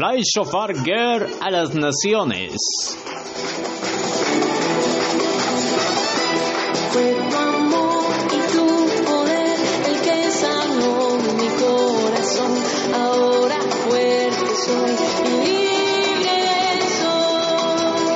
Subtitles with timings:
[0.00, 2.56] Fly Shofar Ger a las naciones.
[6.90, 8.66] Fue tu amor y tu
[9.04, 9.58] poder
[9.90, 12.52] el que sanó mi corazón.
[12.94, 14.96] Ahora fuerte soy
[15.44, 16.48] y libre
[17.02, 18.08] soy.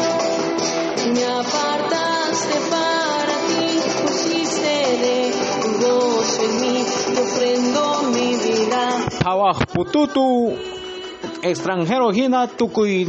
[1.12, 3.68] Me apartaste para ti,
[4.00, 4.74] pusiste
[5.04, 5.18] de
[5.60, 6.76] tu gozo en mí.
[7.14, 8.82] Te ofrendo mi vida.
[9.74, 10.73] Pututu
[11.44, 13.06] extranjero hina tukuy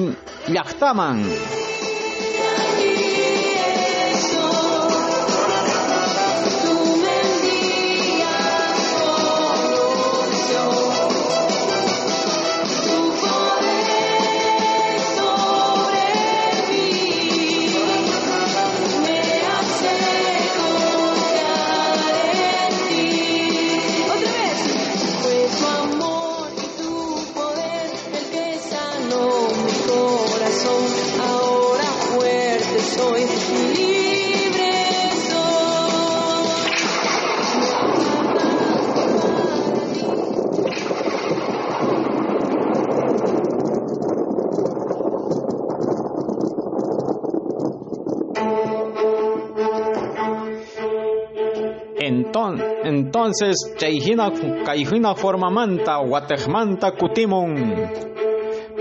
[53.36, 54.32] entonces, chayhina
[54.66, 57.90] kayhina formamanta, watejmanta kutimun.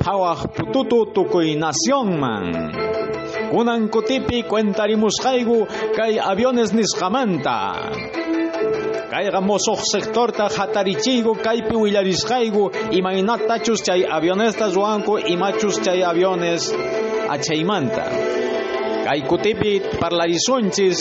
[0.04, 2.72] Pawaj pututu tukuy nacionman.
[3.50, 5.66] Kunan kutipi cuentarimushaigu
[5.96, 7.90] kay aviones nisqamanta.
[9.10, 16.72] Kayqa mosoq sectorta hatarichiygu kaypi willarisqaygu imaynatachus chay avionesta ruwanku imachus chay aviones
[17.28, 18.04] achaymanta.
[19.04, 20.98] Kay kutipi parlarisunchis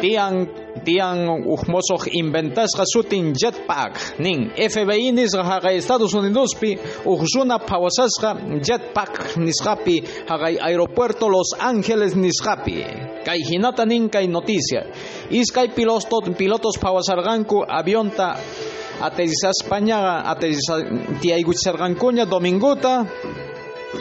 [0.00, 4.18] tian tian uhmosoq inventasqa sutin jetpack.
[4.18, 10.26] Nin FBI nisqa haqay Estados Unidospi uhsuna phawasasqa jetpack nisqapi.
[10.28, 12.76] Haqay aeropuerto Los Ángeles nisqapi.
[13.24, 14.86] Kay hinata nin kay noticia.
[15.30, 18.36] Iskay pilotos pilotos phawasarqanku avionta
[19.00, 20.76] aterrizaspañaqa aterriza
[21.20, 23.04] tiyaykuchisarqankuña dominguta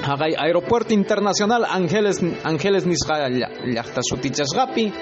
[0.02, 4.94] haqay aeropuerto internacional Ángeles Ángeles nisqa llaqta sutichasqapi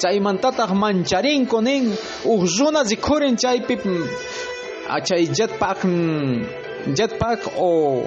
[0.00, 1.84] chaymantataq mancharinku nin
[2.24, 3.76] uqlluna rikhurin chaypi
[4.88, 5.80] a chay jetpack
[6.96, 8.02] jetpack o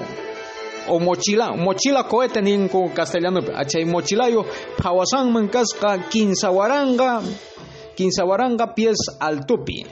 [0.87, 4.45] o mochila mochila cohete ninku castellano a chay mochilayo
[4.81, 7.21] phawasanman kasqa quinsawaranga
[7.97, 9.85] quinsawaranga pies altupi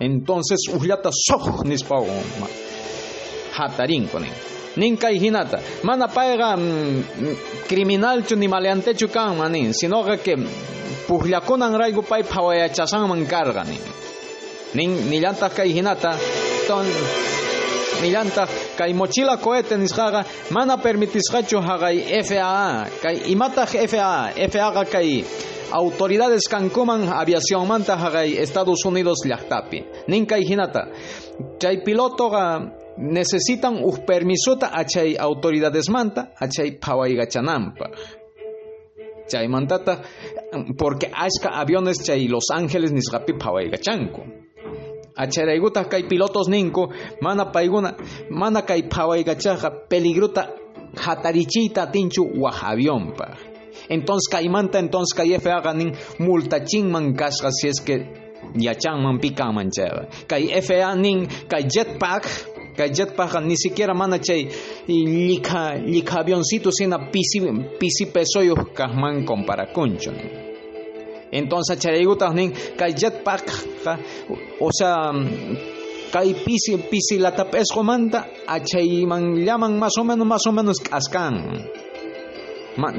[0.00, 1.96] entonces ullata soq nispa
[3.56, 4.34] hatarinko nin
[4.76, 6.50] ninka hinata mana payqa
[7.68, 10.34] criminalchu ni maleantechu kanman nin sinoqa que
[11.08, 13.64] puqllakunan rayku pay phawayachasanman karqa
[14.74, 16.12] nin nillantaq kay hinata
[16.68, 16.86] ton
[18.02, 21.96] nillantaq kay mochila cohete nisqaqa mana permitisqachu haqay
[22.28, 25.24] FAA kay imataq FAA FAA kay
[25.72, 30.82] autoridades kankuman aviacionmanta haqay Estados Unidos llaqtapi nin kay hinata
[31.60, 32.44] chay pilotoqa
[32.98, 37.90] necesitan un permisota a chay autoridades manta a chay phawaygachananpaq
[39.30, 40.02] chay mantata
[40.78, 44.22] porque ashka aviones chay Los Ángeles nisqapi phawaygachanku
[45.16, 47.96] acharaykuta kay pilotos ninku mana payguna
[48.30, 50.42] mana kay phawaygachaqa peligruta
[51.04, 53.32] hatarichiyta tinchu waj avionpaq
[53.88, 57.96] entonces kaymanta entonces kay FAqa nin multachinman kasqa si es que
[58.54, 62.24] yachanman pikanman chayqa kay FA nin kay jetpack
[62.76, 64.48] kay jetpack ni siquiera mana chay
[64.88, 67.40] lika lika avioncito sina pisi
[67.78, 70.12] pisi pesoyuq kajman comparakunchu
[71.32, 73.44] entonces charaykutas nin kay jetpack
[74.60, 75.12] o sea
[76.12, 81.34] kay pisi pisi latapesqomanta achayman llaman más o menos más o menos askan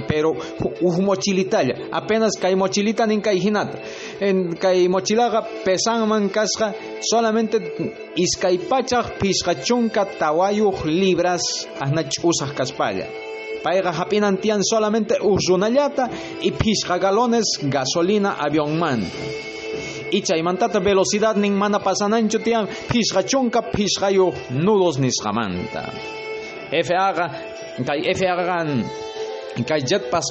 [0.08, 0.36] pero
[0.82, 3.78] uj mochilitalla apenas kay mochilita nin kay hinata
[4.20, 7.58] en kay mochilaqa pesanman kasqa solamente
[8.16, 13.06] iskay pachaq pishqa chunka tawayuq libras asna ch'usaq kaspalla
[13.64, 16.10] payqa hapinan tiyan solamente uj runallata
[16.42, 19.08] y pishqa galones gasolina avionmanta
[20.12, 25.84] y chaymantata velocidad nin mana pasananchu tiyan pishqa chunka pishqayuq nudos nisqamanta
[26.72, 27.28] FAqa
[27.86, 28.66] kay FAqa
[29.63, 30.24] kay jetpack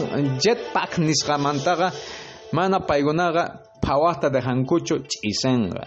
[0.45, 1.93] jetpack nisqamantaqa
[2.53, 3.45] mana paykunaqa
[3.85, 5.85] phawaqta dejankuchu ch'isinqa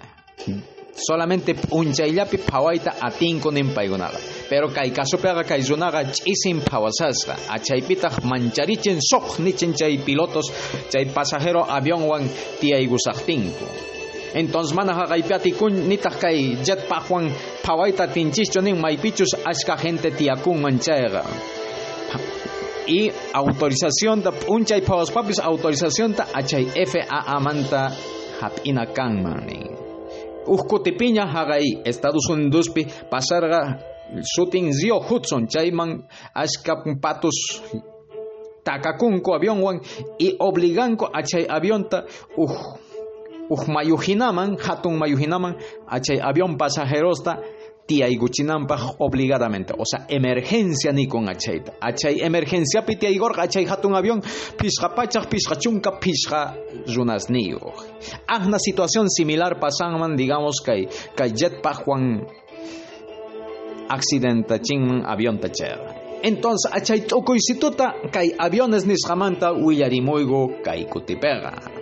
[1.07, 4.19] solamente p'unchayllapi phawayta atinku nin paykunaqa
[4.49, 10.51] pero kay kasupiqa kay runaqa ch'isin phawasasqa achaypitaq mancharichin soq nichin chay pilotos
[10.91, 12.27] chay pasajero avionwan
[12.59, 13.65] tiyaykusaqtinku
[14.33, 16.37] entonces mana haqaypiatikun nitaq kay
[16.67, 17.31] jetpajuan
[17.63, 21.23] phawayta tinchishchu nin maypichus ashka gente tiyakunman chayqa
[22.89, 27.91] y autorización ta unchay pawspapis autorización ta achay FAA manta
[28.41, 29.69] hap'ina kanman nin
[30.49, 33.77] Ujkutipiña haqay Estados Unidospi pasarqa
[34.33, 37.61] sutin Zio Hudson chayman ashka patos
[38.63, 39.81] takakunku avionwan
[40.17, 42.05] y obliganku achay avionta
[42.37, 42.51] uj
[43.49, 45.55] uj mayujinaman hatun mayujinaman
[45.87, 47.37] achay avión pasajerosta
[47.89, 49.73] tiayguchinanpaj obligadamente.
[49.73, 54.21] O sea emergencia ni con achayta achay emergencia pi tiaygorqa achay hatun avión
[54.57, 56.53] pisqa pachaq pisqa chunka pisqa
[56.95, 57.77] runasniyuq
[58.27, 62.27] ajna situación similar pasanman digamos kay kay jetpajuan
[63.89, 71.78] accidentachinman avión tachayqa entonces achay t'ukuysituta kay aviones nisqamanta willarimuygu kay kutipega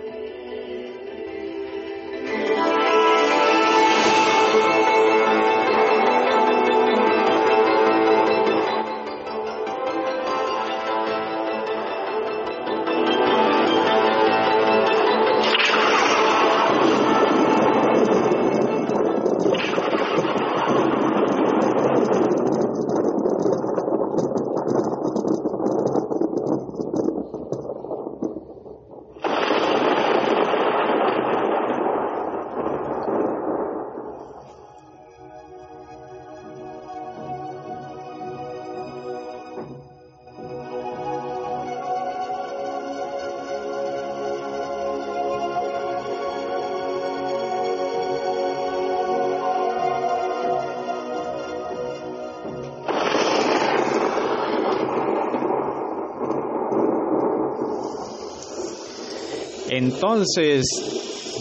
[59.98, 60.62] Entonces,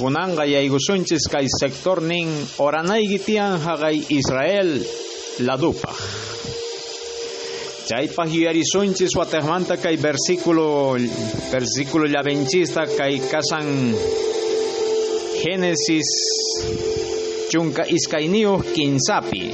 [0.01, 2.25] kunanga yaygusunchis kay sector nin
[2.57, 4.81] oranaygi tiyan haqay Israel
[5.45, 5.93] ladupa.
[7.85, 10.97] Chaypaj yuyarisunchis watejmanta kay versículo
[11.53, 13.93] versículo llavenchista kay kasan
[15.37, 16.09] Génesis
[17.53, 19.45] chunka iskayniyuq kinsapi.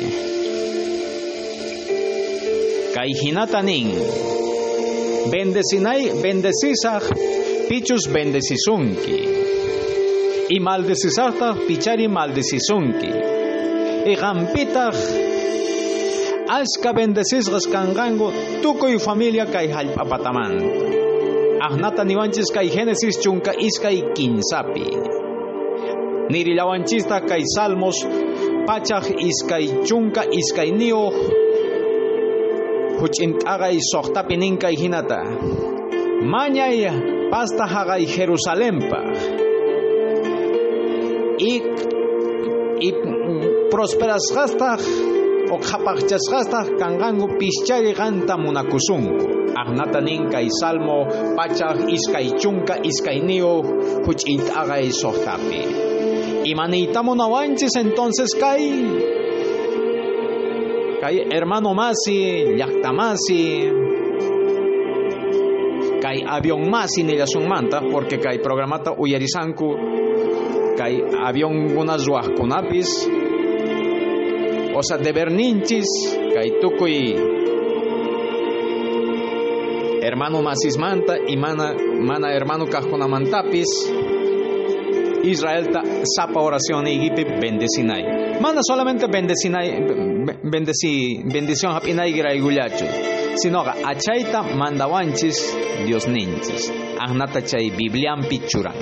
[2.95, 3.91] Kay hinata nin
[5.27, 7.03] bendecinay bendesisaj
[7.73, 9.17] pichus bendecisunki
[10.47, 13.09] y maldecizarta pichari maldecisunki
[14.05, 14.91] y gampita
[16.49, 20.65] ashka bendecisgas kangango tukuy familia kay hallp'apatamanta
[21.65, 24.85] ahnata niwanchis kay Génesis chunka iskay kinsapi
[26.29, 28.05] nirillawanchista kay salmos
[28.67, 31.15] pachaj iskay chunka iskay niyuq
[33.01, 35.25] huch'int'aqay soqtapi nin kay hinata
[36.21, 38.99] mañay pasta haqay Jerusalempa
[41.41, 41.53] y
[42.87, 42.89] y
[43.73, 44.81] prosperasqastaq
[45.49, 49.17] o qhapaqchasqastaq kanqanku pischari qanta munakusunku
[49.57, 53.65] ahnata nin kay salmo pachaq iskay chunka iskay niyuq
[54.05, 55.61] huch'int'aqay soqtapi
[56.51, 58.61] imaniyta munawanchis entonces kay
[61.01, 62.89] kay hermano masi llaqta
[66.13, 69.73] kay avión masi nillasunmanta porque kay programata uyarisanku
[70.77, 73.09] kay avión unas ruwaqkunapis
[74.77, 75.89] o sea deber ninchis
[76.29, 77.17] kay tukuy
[80.05, 83.89] hermano masismanta y mana mana hermano kajkunamantapis
[85.23, 89.81] Israel ta sapa oración igipi bendecinay mana solamente bendecinay
[90.45, 98.75] bendeci bendición hapinay giraygulachu sino achayta mandawanchis Dios ninchis ahnata chay bibliampi churan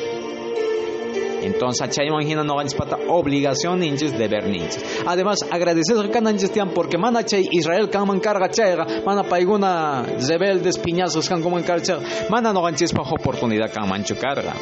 [1.42, 4.84] entonces achayman hina no pata obligación ninchis deber ninchis.
[5.06, 10.78] Además agradecer a cananchis tian porque mana chay Israel kanman carga chayga mana paiguna rebeldes
[10.78, 14.54] piñazos kan como carga mana no ganchis pa oportunidad kanman carga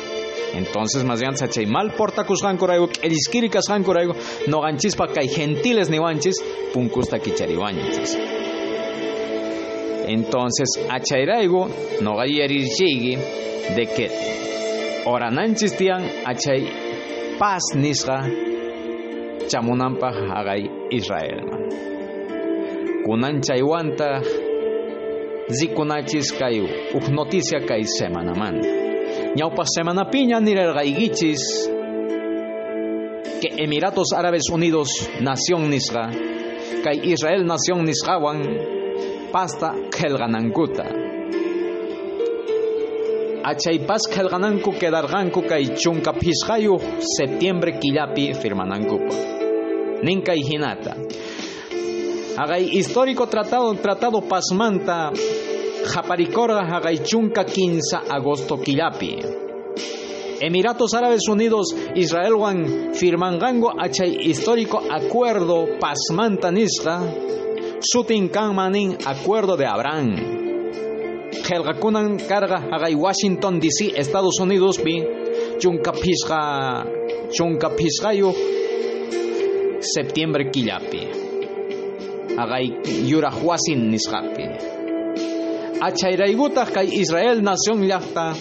[0.53, 4.15] entonces más bien sachay mal porta kusgan koraigo eliskiri kasgan koraigo
[4.47, 6.37] no ganchis pa gentiles ni wanchis
[6.73, 8.38] punkusta kichariwanchis
[10.09, 11.69] entonces achairaigo
[12.01, 13.15] no gayerichigi
[13.75, 14.07] de que
[15.05, 16.65] orananchis tian achay
[17.37, 18.25] paz nisga
[19.47, 21.63] chamunampa hagay Israel man.
[23.05, 24.21] Kunan chaywanta
[25.47, 28.57] zikunachis kayu uk noticia kay semana man.
[29.37, 31.69] Ñawpa semana piña nirergaygichis
[33.41, 34.89] que Emiratos Árabes Unidos
[35.21, 36.09] nación nisga
[36.83, 38.78] kay Israel nación nisgawan
[39.31, 40.85] pasta kelganankuta.
[43.43, 49.15] Achaypas qelqananku quedarqanku kay chunka pisqayuq septiembre killapi firmanankupa
[50.03, 50.93] nin kay hinata
[52.39, 55.11] haqay histórico tratado tratado pasmanta
[55.91, 59.11] qhaparikorqa haqay chunka 15 agosto killapi.
[60.39, 66.49] Emiratos Árabes Unidos Israelwan firmangango achay histórico acuerdo pasmanta
[67.79, 70.15] nisqa sutin kanmanin acuerdo de Abraham.
[71.49, 75.03] Helgakunan carga hagay Washington DC Estados Unidos bi
[75.59, 76.85] chunka pisqa
[77.31, 78.33] chunka pisqayo
[79.79, 81.07] septiembre killapi.
[82.37, 82.65] Hagay
[83.07, 84.43] yurajwasin nisqapi
[85.81, 88.35] achayraygutaq kay Israel nación llaqta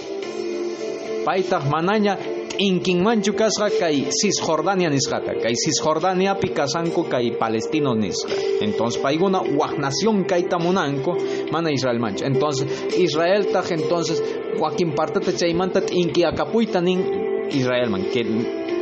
[1.24, 2.18] paytaq manaña
[2.58, 9.78] inkinmanchu kasqa kay Cisjordania nisqata kay Cisjordania pi kasanku kay Palestino nisqa entonces payguna waq
[9.78, 11.14] nación kayta munanku
[11.52, 12.66] mana Israel manchu entonces
[12.98, 14.22] Israel taj entonces
[14.58, 17.00] wakin partata chaymanta inki akapuyta nin
[17.50, 18.24] Israel man que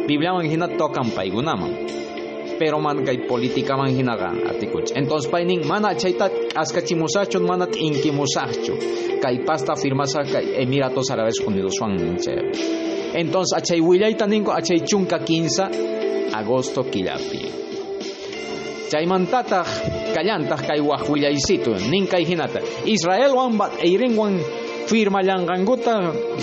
[0.08, 1.72] Biblia man hina tokan paygunaman
[2.58, 8.74] pero man kay política man hinaga atikuch entonces pay nin mana chayta askachimusachu mana inkimusachu
[9.20, 11.92] kay pasta firmasa kay Emiratos Árabes Unidos wan
[13.14, 17.66] entonces achay willayta ninko achay chunka 15 agosto killapi
[18.90, 19.66] chaymantataq
[20.14, 24.38] kallantaq kay waq willaysitu nin kay hinata Israel wan bat eirinwan
[24.86, 25.94] firmallanqankuta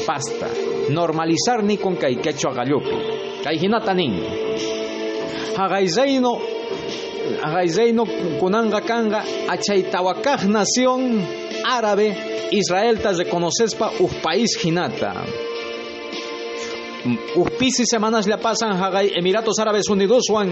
[0.06, 0.48] pasta
[0.90, 2.98] normalizar ni con gallupi
[3.44, 4.14] kay hinata nin
[5.56, 6.34] haqayzayno
[7.44, 8.04] haqayzayno
[8.40, 11.24] kunanga kanga achay tawakaj nación
[11.64, 12.12] árabe
[12.52, 15.26] Israel ta reconoces-pa uj país hinata
[17.36, 20.48] Uspisi semanas le pasan hagay Emiratos Árabes Unidos wan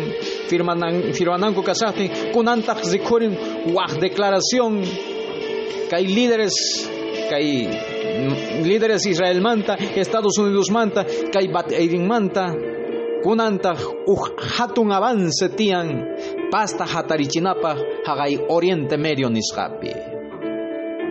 [0.51, 3.31] firmanan firmananku kasahti kunantak zikurin
[3.71, 4.83] waj declaración
[5.87, 6.55] kay líderes
[7.31, 7.71] kay
[8.67, 12.51] líderes Israel manta Estados Unidos manta kay bat eirin manta
[13.23, 13.79] kunantak
[14.59, 16.19] hatun avance tian
[16.51, 19.91] pasta hatarichinapa hagay Oriente Medio nisqapi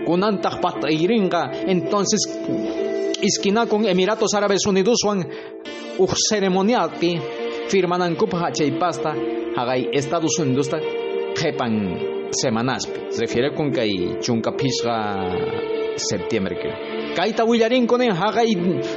[0.05, 2.29] kunantak pat eiringa entonces
[3.23, 4.99] esquina con Emiratos Árabes Unidos
[6.29, 7.21] ceremonialpi
[7.69, 9.15] firmanankupa hachay pasta
[9.57, 10.79] hagay Estados Unidos ta
[11.37, 11.99] jepan
[12.31, 13.11] semanaspi.
[13.11, 18.55] Se refiere con kay chunka pisga septiembre que kaita willarin con hagay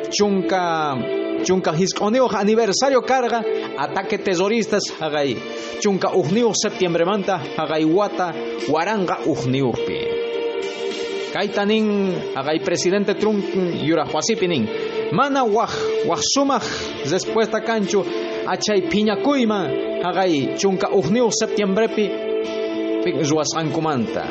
[0.10, 0.96] chunka
[1.44, 3.44] chunka hisqoneo aniversario carga
[3.78, 5.36] ataque terroristas hagay
[5.82, 8.34] chunka ujniu septiembre manta hagay wata
[8.70, 10.23] waranga ujniupi
[11.34, 13.44] kaitanin agay presidente Trump
[13.82, 14.70] yura huasipinin.
[15.12, 15.74] Mana waj
[16.06, 16.66] waj sumaj
[17.10, 18.06] respuesta cancho
[18.46, 19.60] achay piñakuyma
[20.04, 22.06] agay chunka ujniu septiembre pi
[23.04, 24.24] ruasankumanta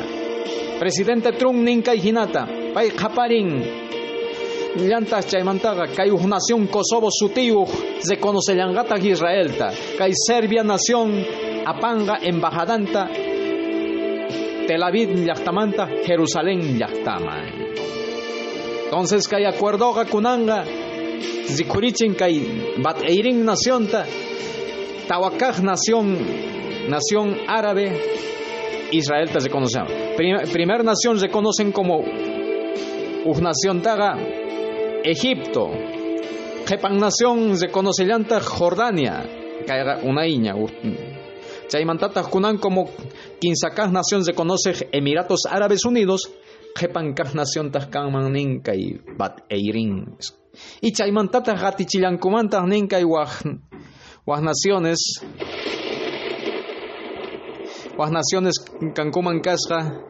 [0.79, 3.61] presidente Trump nin kay hinata pay qaparin
[4.75, 7.69] llantas chaymantaqa kay nación Kosovo sutiyuj
[8.09, 11.23] reconocellanqata Israelta kay Serbia nación
[11.65, 13.07] apanga embajadanta
[14.67, 17.45] Tel Aviv llaqtamanta Jerusalén llaqtaman
[18.85, 20.63] entonces kay acuerdoqa kunanga
[21.49, 22.35] zikurichin kay
[22.83, 24.05] bateirin nacionta
[25.07, 26.17] tawakaj nación
[26.89, 27.91] nación árabe
[28.91, 32.03] Israel te reconocemos primer, primer nación reconocen como
[33.41, 34.19] nación taga
[35.03, 35.69] Egipto.
[36.65, 39.23] Jepan nación reconocellanta Jordania.
[39.67, 40.55] Kayga una iña
[41.69, 42.89] Chaymantataq kunan como
[43.41, 46.29] kinsakaj nación reconoce Emiratos Árabes Unidos
[46.75, 50.17] jepankaj nación tajkanman nin kay bat eirin
[50.81, 53.45] y chaymantataq gatichillankumantaq nin kay waj
[54.25, 55.01] waj naciones.
[57.93, 58.57] Waj naciones
[58.97, 60.01] kankuman kasqa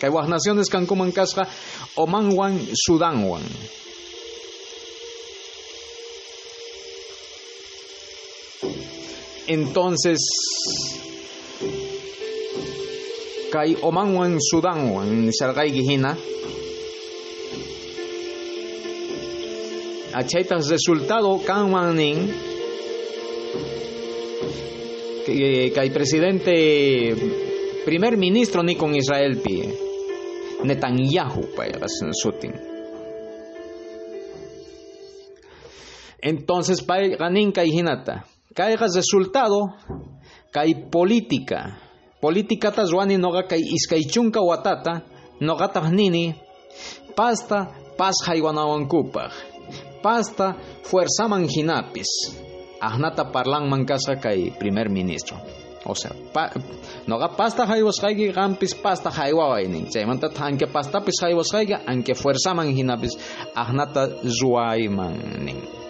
[0.00, 1.44] kay waj naciones kankuman kasqa
[1.96, 3.44] Omanwan Sudanwan
[9.46, 10.18] entonces
[13.52, 16.16] kay omanwan sudanwan sargay gihina
[20.16, 22.18] achaytas resultado kanwan nin
[25.74, 26.54] kay presidente
[27.84, 29.62] primer ministro ni con Israel pi
[30.64, 31.68] Netanyahu pa
[32.16, 32.56] sutin
[36.24, 39.74] entonces pa ganin kay hinata caiga resultado
[40.50, 41.78] kay política.
[42.20, 45.02] Política ta zuani noga kay iskaychunka watata
[45.40, 46.34] nogata nini.
[47.14, 49.30] Pasta pas haywanawankupaj
[50.02, 52.36] pasta fuerza manjinapis
[52.80, 55.38] ahnata parlan mankasa kay primer ministro.
[55.84, 56.48] O sea pa,
[57.06, 63.16] noqa pasta haywasqayki qampis pasta haywaway nin chaymanta anke pastapis haywasqayki anke fuerzaman hinapis
[63.54, 64.08] ahnata
[64.40, 65.83] ruwayman nin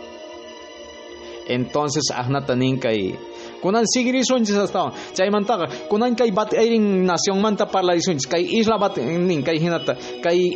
[1.49, 3.15] entonces ahnata nin kay
[3.63, 9.45] kunan sigirisunchis hasta chaymantaqa kunan kay bat erin nación manta parlarisunchis kay isla bat nin
[9.45, 9.97] hinata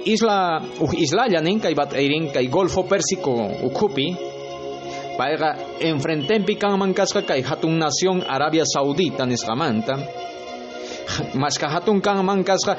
[0.05, 1.93] isla uj islalla nin kay bat
[2.51, 3.33] golfo pérsico
[3.65, 4.17] ukhupi
[5.19, 9.99] payqa enfrentempi kanman kasqa kay hatun nación Arabia Saudita nisqamanta
[11.43, 12.77] mashka hatun kanman kasqa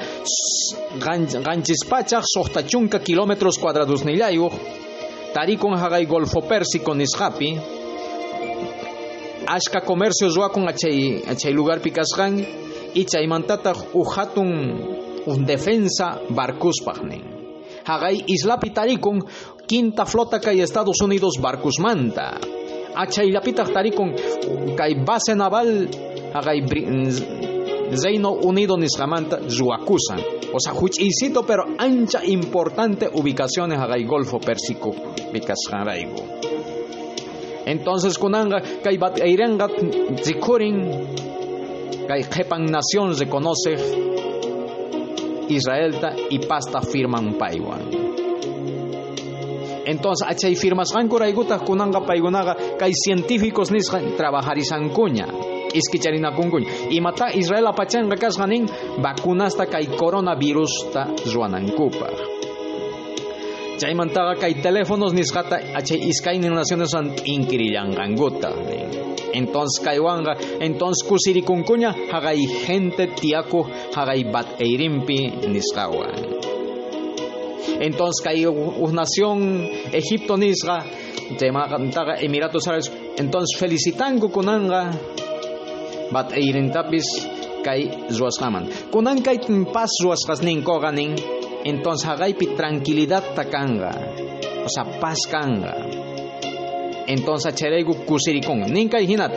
[1.44, 4.54] ganchispachaq soqta chunka kilómetros cuadrados nillayuq
[5.34, 7.79] tarikun haqay golfo pérsico nisqapi
[9.56, 12.34] ashka comercio ruakun achay achay lugarpi kasqan
[12.94, 14.50] y chaymantataq uj hatun
[15.26, 17.22] uj defensa barcuspaq nin
[17.88, 19.18] haqay islapi tarikun
[19.68, 22.38] quinta flota kay Estados Unidos barcusmanta
[23.02, 24.10] achaylapitaq tarikun
[24.78, 25.70] kay base naval
[26.34, 26.58] haqay
[27.90, 30.20] Reino Unido nisqamanta ruakusan
[30.54, 34.94] o sea huch'isito pero ancha importante ubicaciones haqay Golfo Pérsico
[35.32, 36.49] pikasqanrayku
[37.70, 39.66] entonces kunanga kay bat'ayrenqa
[40.26, 40.76] zikurin
[42.08, 43.78] kay qhepan nación reconoce
[45.50, 47.82] Israelta y pasta firman paywan
[49.86, 55.26] entonces achay firmasqanku raykutaq kunanga paykunaqa kay científicos nisqa trabajarizankuña
[55.70, 58.66] iskicharinakunkuña imata Israel apachanqa kasqa nin
[58.98, 62.39] vacunasta kay coronavirusta ruwanankupaq
[63.80, 66.92] chaymantaqa kay teléfonos nisqata achay iskaynin naciones
[67.34, 68.50] inkirillanqankuta
[69.32, 73.60] entonces kaywanqa entonces kusirikunkuña haqay gente tiyaku
[73.96, 75.18] haqay bat'eyrinpi
[75.54, 76.20] nisqawan
[77.80, 79.38] entonces uj nación
[79.92, 80.84] Egipto nisqa
[81.38, 82.92] chaymantaqa Emiratos Árabes.
[83.16, 84.92] Entonces felicitanku kunanqa
[86.12, 87.06] bat'eyrintapis
[87.64, 89.38] kay ruwasqaman kunan kay
[89.72, 91.14] paz ruwasqasninkuqa nin
[91.64, 93.92] entonces haqaypi tranquilidad takanga.
[94.64, 95.74] O sea paz kanga.
[97.06, 99.32] Entonces cherayku kusirikunga nin kay hinat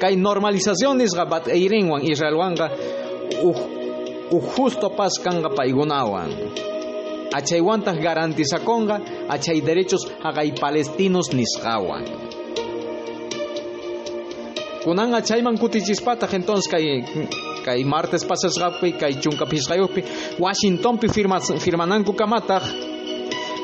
[0.00, 2.66] kay normalización nisqa bat'eyrinwan Israelwanqa
[3.42, 3.58] uj
[4.30, 6.30] uj justo paz kanga paykunawan
[7.32, 12.04] achaywantaj garantizakonga achay derechos haqay palestinos nisqawan
[14.84, 16.84] kunan achayman kutichispataq entonces kay
[17.64, 20.04] kay martes pasasqapi kay chunka pisqayuqpi
[20.38, 22.62] Washingtonpi firma firmananku kamataq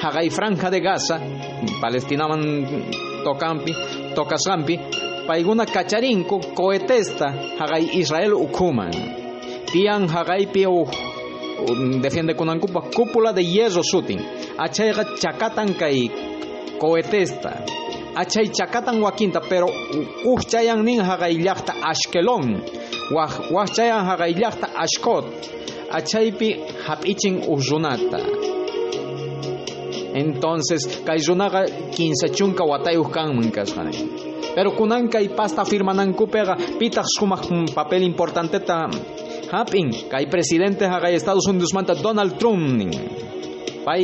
[0.02, 1.18] haqay franja de Gaza
[1.80, 2.42] Palestinaman
[3.24, 3.72] tokanpi
[4.14, 4.78] tokasqanpi
[5.26, 7.26] paykuna kacharinku cohetesta
[7.58, 8.94] haqay Israel ukhuman
[9.72, 10.88] tiyan haqaypi uj
[12.02, 14.20] defiende kunankupa cúpula de hierro sutin.
[14.58, 16.08] Achayqa chakatan kay
[16.78, 17.64] cohetesta
[18.14, 19.66] achay chakatan wakinta pero
[20.24, 22.62] uj chayan nin haqay llaqta Ashkelon.
[23.10, 25.59] Waj waj chayan haqay llaqta Ashkot
[25.90, 26.48] achaypi
[26.86, 28.20] hap'ichin uj runata
[30.14, 37.70] entonces kay runaqa quince chunka watayuq kanman kasqani pero kunan kay pasta firmanankupiqa pitaq sumaq
[37.70, 38.90] papel importanteta
[39.50, 39.90] hap'in.
[40.10, 42.90] Kay presidente haqay Estados Unidos manta Donald Trump nin.
[43.86, 44.02] Pay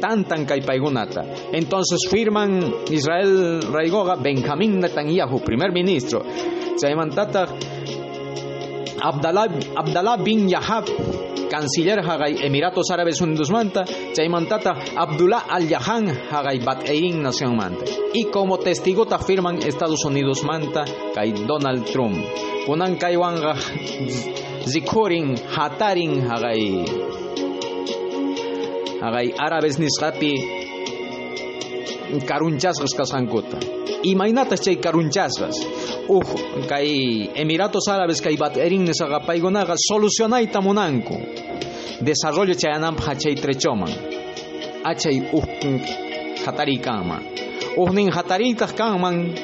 [0.00, 6.20] tantan kay paykunata entonces firman Israel raygoqa Benjamín Netanyahu primer ministro.
[6.76, 7.48] Chaymantata
[9.04, 10.88] Abdallah Abdallah bin Yahab
[11.52, 13.84] canciller haqay Emiratos Árabes Unidos manta
[14.16, 17.84] chaymantata Abdullah Al-Yahan haqay Bat'ein nación manta.
[18.14, 22.16] Y como testigo ta firman Estados Unidos manta kay Donald Trump.
[22.66, 23.54] Kunan kaywanqa
[24.64, 26.62] zikurin hatarin haqay
[29.04, 30.32] haqay árabes nisqapi
[32.24, 35.56] karunchasqas kasqankuta imaynatas chay karunchasqas
[36.08, 36.28] uj
[36.68, 36.88] kay
[37.34, 41.16] Emiratos Árabes kay bat'erin nisqa paykunaqa solucionayta munanku
[42.00, 43.92] desarrollo chayananpaq achay trechoman.
[44.84, 45.48] Achay uj
[46.44, 47.22] hatariy kanman
[47.76, 49.34] ujnin hataritaq kanman.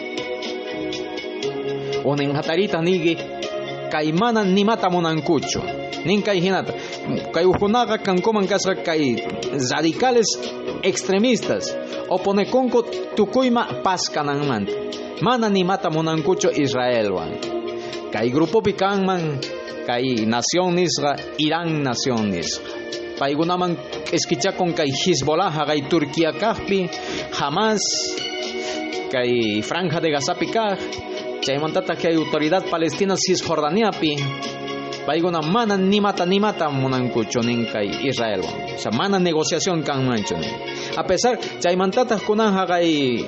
[2.04, 3.14] Ujnin hataritaq niki
[3.92, 5.60] kay mana nimata munankuchu
[6.06, 6.72] nin kay hinata.
[7.34, 9.16] Kay ujkunaqa kankuman kasqa kay
[9.70, 10.30] radicales
[10.82, 11.76] extremistas.
[12.08, 12.82] Oponekunku
[13.16, 14.72] tukuyma paz kananmanta
[15.20, 17.36] mana nimata munankuchu Israelwan
[18.12, 19.36] kay grupopi kanman
[19.86, 22.64] kay nación nisqa Irán nación nisqa
[23.20, 23.76] paykunaman
[24.08, 26.88] q'iskichakun kay Hezbollah kay Turquía kaqpi
[27.36, 27.84] Hamas
[29.12, 30.80] kay Franja de Gazapi kaq
[31.44, 34.16] chaymantata kay autoridad palestina Cisjordaniapi
[35.10, 40.54] paykuna mana nimata nimata munankuchu nin kay Israelwan o sea mana negociación kanmanchu nin.
[40.96, 43.18] A pesar chaymantataq kunanja kay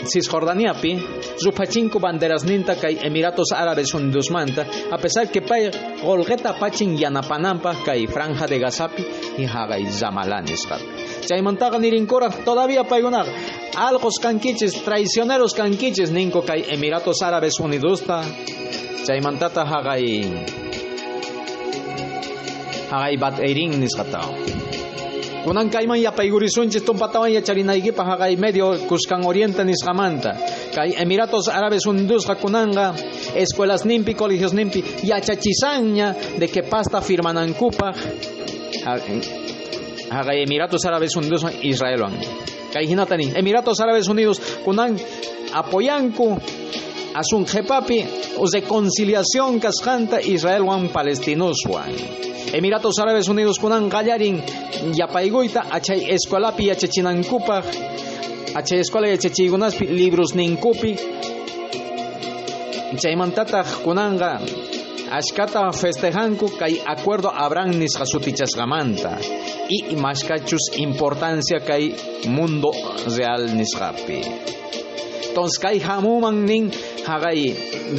[0.00, 0.96] Cisjordaniapi,
[1.44, 5.70] rupachinko banderas ninta kay Emiratos Árabes Unidos manta, a pesar que pay
[6.02, 9.04] golgeta pachin yanapanampa kay Franja de Gazapi
[9.38, 10.68] y hagay Zamalanis
[11.26, 13.26] Chaymantaqa nirinkura todavía paygunaq
[13.76, 18.24] algos canquiches, traicioneros canquiches ninko kay Emiratos Árabes Unidos ta.
[19.04, 20.59] Chaymantata hagay
[22.90, 24.34] hagay bat eirin nisqataw
[25.44, 30.36] kunan kayman yapaygurisунchis tumpatawan yacharinaykipa haqay medio kuskan oriente nisqamanta
[30.74, 32.92] kay Emiratos Árabes Unidosqa kunanqa
[33.34, 37.96] escuelas nimpi colegios nimpi yachachisanña de que pasta firmanankupaq
[40.10, 42.12] haqay Emiratos Árabes Unidos Israelwan
[42.72, 44.98] kay hinatani Emiratos Árabes Unidos kunan
[45.54, 46.36] apoyanku
[47.14, 48.04] asun jepapi
[48.54, 51.92] reconciliación kasqanta Israelwan Palestinoswan
[52.52, 54.42] Emiratos Árabes Unidos kunan qallarin
[54.94, 57.64] yapaygoita achay escuelapi yachachinankupaq
[58.54, 60.96] achay escuela yachachiykunaspi libros ninkupi
[63.00, 64.40] chaymantataq kunanqa
[65.10, 69.18] ashkata festejanku kay acuerdo Abraham nisqa sutichasqamanta
[69.68, 71.94] y mashkachus importancia kay
[72.26, 72.70] mundo
[73.16, 74.20] real nisqapi
[75.30, 76.70] entonces kay hamuman nin
[77.06, 77.54] haqay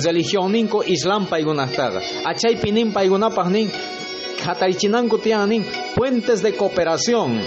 [0.05, 3.69] religión ninku islam paykunaqtaqa achaypi nin paykunapaq nin
[4.41, 5.63] Hatarichinanku tianin
[5.95, 7.39] puentes de cooperación.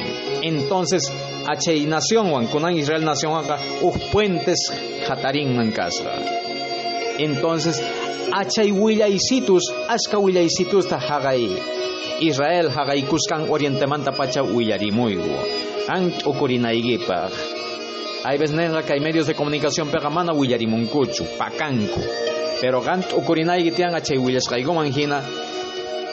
[0.42, 1.10] Entonces,
[1.46, 4.58] H nación wan kunan Israel nación acá, uh puentes
[5.08, 6.14] hatarin mankasra.
[7.18, 7.82] Entonces,
[8.32, 11.50] achay willaisitus, aska willaisitus ta hagay.
[12.20, 15.34] Israel hagay kuskan oriente manta pacha willarimuigo.
[15.88, 16.12] An
[18.38, 22.00] veces que hay medios de comunicación pegamana willarimunkuchu, pakanku.
[22.60, 25.22] Pero gant ukurinaigi tian achay willasqaygo manjina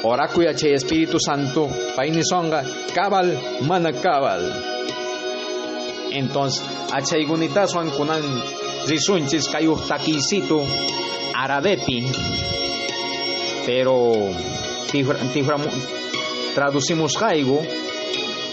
[0.03, 4.41] Orakuya che Espíritu Santo, painisonga, cabal, mana cabal.
[6.11, 8.23] Entonces, achaigunitazo kunan
[8.87, 10.59] risunchis kayu takisitu
[11.35, 12.11] arabepi.
[13.65, 14.33] Pero
[16.55, 17.61] traducimos jaigo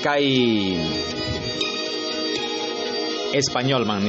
[0.05, 0.77] kai
[3.33, 4.03] español man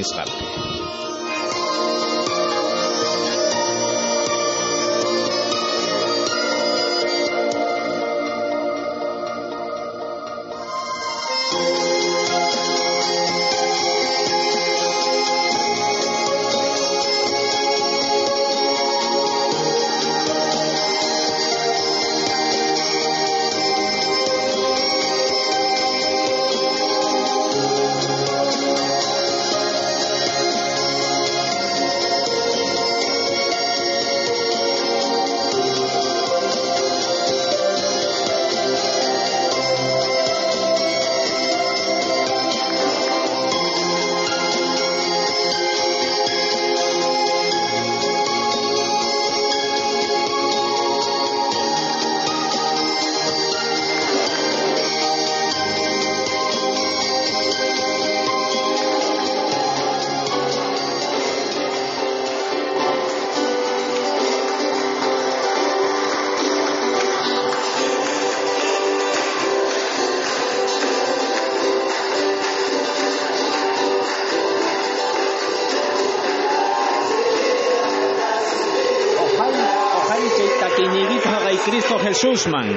[82.20, 82.68] Cristo Jesús man.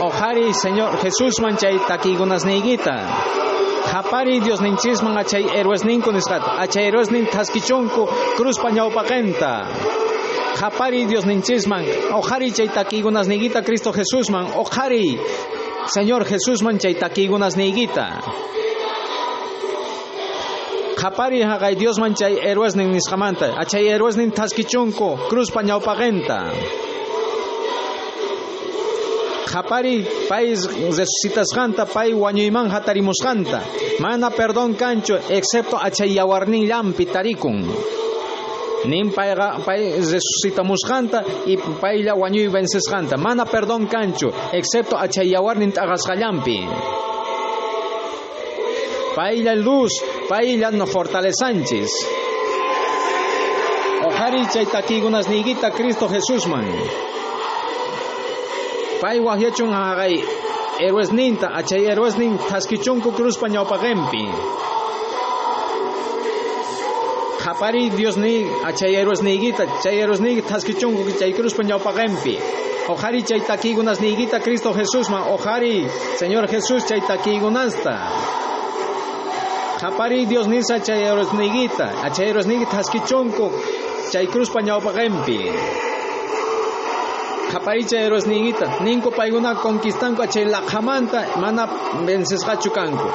[0.00, 3.08] Ojari Señor Jesús man chay takigunas neigita.
[3.86, 6.42] Japari Dios ninchisman achay héroes ninku nisqat.
[6.58, 8.06] Achay héroes nin taskichunku
[8.36, 9.64] cruz pañawpaqenta.
[10.60, 11.86] Japari Dios ninchisman.
[12.12, 14.52] Ojari chay takigunas neigita Cristo Jesús man.
[14.52, 15.18] Ojari
[15.86, 18.20] Señor Jesús man chay takigunas neigita.
[21.00, 23.56] Japari haqay Dios man chay héroes nin nisqamanta.
[23.56, 26.91] Achay héroes nin taskichunku cruz pañawpaqenta.
[29.52, 33.60] Japari país resucitasqanta pay wañuyman hatarimusqanta
[34.00, 37.68] mana perdón cancho excepto achay yawarnin llampi tarikun.
[38.88, 39.36] Nin pay
[40.00, 46.58] resucitamusqanta y paylla wañuy vencesqanta mana perdón cancho excepto achay yawarnin t'aqasqallampi
[49.14, 49.92] paylla luz
[50.30, 51.92] paylla no fortalezanchis.
[54.08, 56.64] Ojari chay takigunasniykita Cristo Jesusman
[59.02, 60.14] pay wahyachun haqay
[60.78, 64.24] héroes ninta achay héroes nin taskichunku cruz pañawpaqempi
[67.44, 68.34] japari Dios ni
[68.68, 72.36] achay héroes nigita chay ni taskichunku chay cruz pañawpaqempi
[72.92, 75.88] Ojari chay takigunas nigita Cristo Jesús man ojari
[76.18, 77.94] Señor Jesús chay takigunasta
[79.82, 83.50] Japari Dios nisa chay erosnigita, chay erosnigita haskichonko,
[84.12, 85.91] chay cruz pañawpagempi.
[87.52, 91.66] Japari chay erosnigita, ninko paiguna conquistanko chay lakhamanta, mana
[92.06, 93.08] vencesqachu kanko.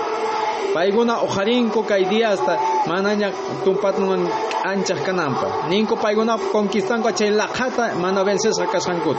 [0.76, 2.54] Paiguna ojarinko kay diasta,
[2.86, 3.32] manaña
[3.64, 4.30] tumpatnuman
[4.64, 5.48] anchaq kanampa.
[5.72, 9.18] Ninko paiguna conquistanko chay lakhata, mana vencesqa kasqankut.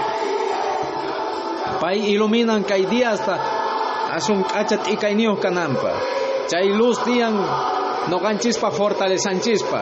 [1.81, 3.35] Pay iluminan kay diasta,
[4.15, 5.91] asun k'achat t'ikayniyuq kanampa.
[6.49, 7.35] Chay luz tiyan
[8.11, 9.81] noqanchispa fortalesanchispa.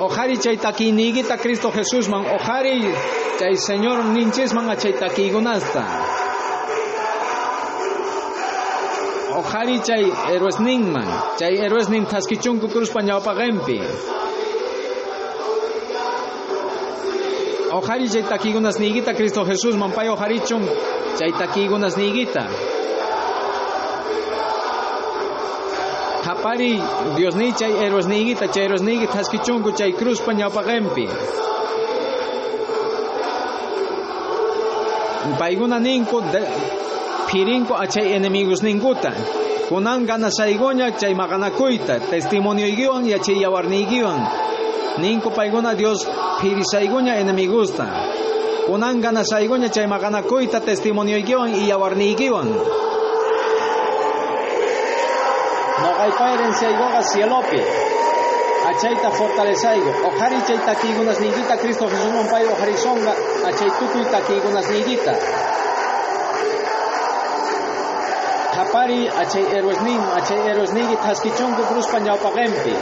[0.00, 2.80] Ojari chay takiyniyta Cristo Jesusman, ojari
[3.38, 5.84] chay Señor ninchisman chay takiykunasta.
[9.40, 11.08] Ojari chay héroesninman,
[11.38, 13.78] chay héroesnin taskichunku cruzpa ñawpaqempi.
[17.78, 20.62] Ojari chay takiykunas niykita Cristo Jesusman, pay ojarichun
[21.18, 22.44] chay takiykunas niykita.
[26.30, 26.78] Japari
[27.16, 31.06] Dios ni chay héroes nigita chay héroes nigita haskichunku chay cruz pa ñawpaqempi.
[35.38, 36.22] Paiguna ninku
[37.28, 39.10] pirinko a chay enemigos ninkuta.
[39.68, 44.22] Kunan ganasaygoña chay maganakuyta testimonio iguan y chay yawarnigiwan.
[45.02, 46.06] Ninku paiguna Dios
[46.40, 47.86] pirisaygoña enemigusta.
[48.68, 52.48] Kunan ganasaygoña chay maganakuyta testimonio iguan y yawarnigiwan.
[56.00, 57.60] Noqaypa herenciaygoqa cielopi.
[58.70, 59.90] Achayta fortalecaygo.
[60.08, 63.12] Ojari chay takiykunas niykita Cristo Jesusman pay ojarisonqa
[63.48, 65.12] achay tukuy takiykunas niykita.
[68.56, 72.74] Japari achay héroes nin, achay héroes niykita haskichunku cruzpa ñawpaqempi.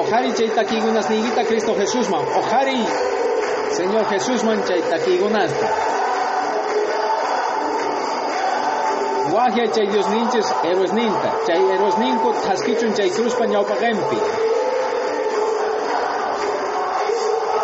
[0.00, 2.24] Ojari chay takiykunas niykita Cristo Jesusman.
[2.38, 2.78] Ojari
[3.74, 5.97] Señor Jesusman chay takiykunasta.
[9.32, 14.18] Wahia chay Dios ninches héroes ninta, chay héroes ninku taskichun chay cruz pañawpaqempi.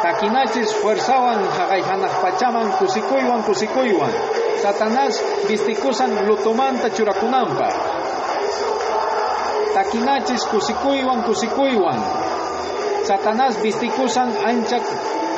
[0.02, 4.12] Takinachis fuerzawan haqay hanaq pachaman kusikuywan kusikuywan.
[4.62, 5.14] Satanás
[5.48, 7.68] vistikusan lutumanta churakunampa.
[9.74, 12.00] Takinachis kusikuywan kusikuywan.
[13.08, 14.78] Satanás vistikusan ancha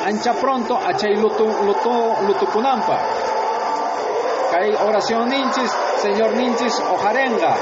[0.07, 1.95] ancha pronto achay lutu lutu
[2.27, 2.97] lutukunampa.
[4.51, 7.53] Kay oración ninchis Señor ninchis ojarenga.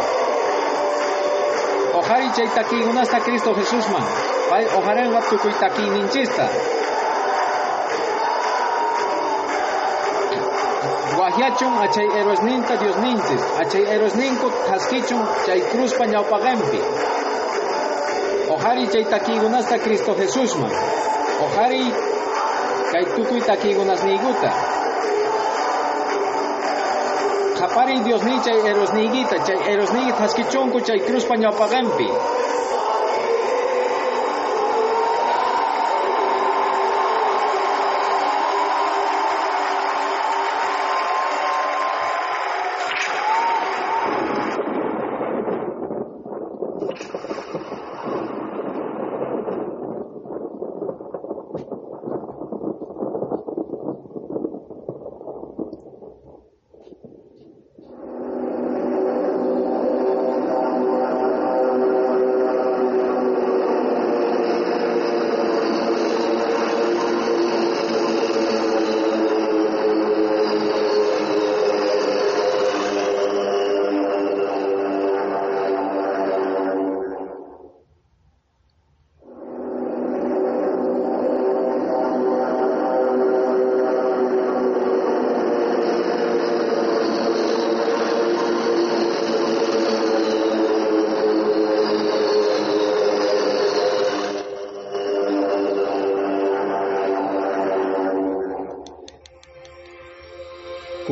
[1.96, 4.06] Ojari chay takigunasta Cristo Jesús man.
[4.50, 6.48] Pay ojarenga tukuy taki ninchista.
[11.16, 13.42] Guajiachun achay héroes ninta Dios ninchis.
[13.60, 16.82] Achay héroes ninku taskichun chay cruz pañawpagempi.
[18.50, 20.72] Ojari chay takigunasta Cristo Jesús man.
[21.46, 21.92] Ojari
[22.92, 24.52] kay tukuy takigunas niguta.
[27.66, 32.08] Japari Dios ni chay eros niguita, chay eros niguita haskichunku chay cruz pañawpagempi.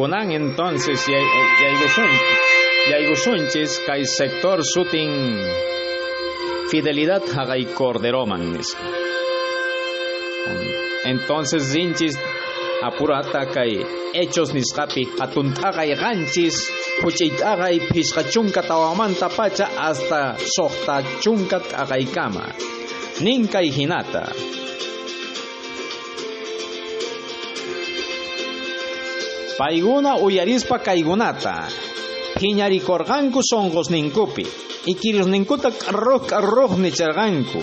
[0.03, 0.99] Kunan entonces
[2.91, 5.39] yaigusunchis kay sector sutin
[6.67, 8.43] fidelidad hagay corderoman
[11.05, 12.19] entonces zinchis
[12.83, 13.79] apurata kay
[14.11, 16.57] hechos nisqapi hatunt'aqay qanchis
[16.99, 22.45] huch'iyt'aqay phishqachunka tawamanta pacha hasta soqta chunka t'aqaykama
[23.23, 24.23] nin kay hinata
[29.57, 31.69] Paiguna uyarispa kaygunata.
[32.39, 34.45] Piñarikorganku songos ninkupi.
[34.85, 37.61] Ikiris ninkuta karruj karruj nicharganku.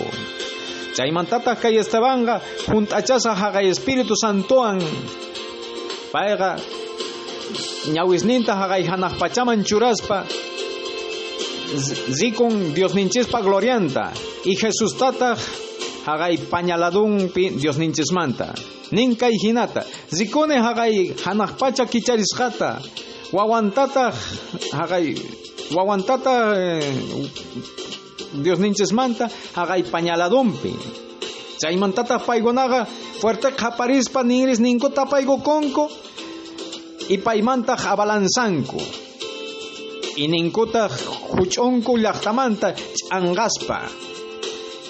[0.95, 4.79] Chaymantata kay Estebanqa junt'achasa haqay Espíritu Santoan.
[6.11, 6.59] Payqa
[7.91, 8.87] ñawisninta haqay
[9.19, 10.25] pachaman churaspa
[12.11, 14.11] zikun Dios ninchispa glorianta
[14.45, 15.35] y Jesús tata
[16.05, 18.53] haqay pañaladunpi Dios ninchismanta
[18.91, 22.81] ninkay hinata zikune haqay hanaq pacha kicharisqata
[23.31, 24.13] wawantata
[24.77, 25.15] haqay
[25.75, 26.83] wawantata eh,
[28.43, 30.71] Dios ninchismanta haqay pañaladunpi
[31.61, 32.85] chaymantata paykunaqa
[33.21, 35.85] fuerte qaparispa ninris ninkuta paykukunku
[37.09, 38.81] y paymanta abalanzanku
[40.17, 40.89] y ninkuta
[41.31, 43.77] huch'unku llaqtamanta ch'anqaspa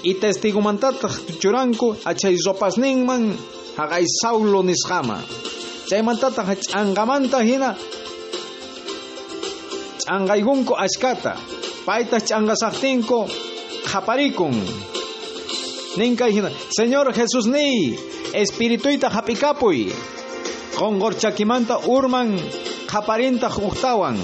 [0.04, 1.10] y testigumantata
[1.42, 3.38] churanku achay sopasninman
[3.78, 5.18] haqay Saulo nisqama
[5.90, 7.76] chaymantata ch'anqamanta hina.
[10.02, 11.36] Ch'anqaykunku ashkata.
[11.86, 13.20] Payta ch'anqasaqtinku
[13.92, 14.56] qaparikun
[15.98, 16.50] ninkay hina.
[16.78, 17.98] Señor Jesús ni
[18.34, 19.92] espirituita hapikapuy
[20.80, 22.40] qonqorchakimanta urman
[22.88, 24.18] qaparinta uqtawan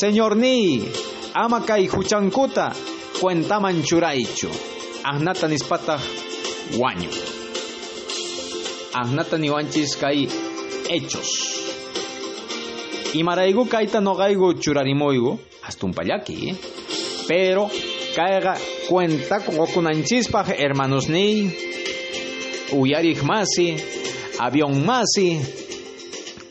[0.00, 0.82] Señor ni
[1.34, 2.74] ama kay huchankuta
[3.20, 4.50] cuentaman churaychu
[8.94, 10.26] ahnata niwanchis kay
[10.88, 11.30] hechos.
[13.14, 16.54] Imaraygu kayta noqaygu churarimuygu hastumpallaki
[17.28, 17.70] pero
[18.14, 18.54] kayqa
[18.88, 21.50] cuenta qokunanchispaj hermanos ni
[22.72, 23.76] uyarik masi
[24.38, 25.38] avión masi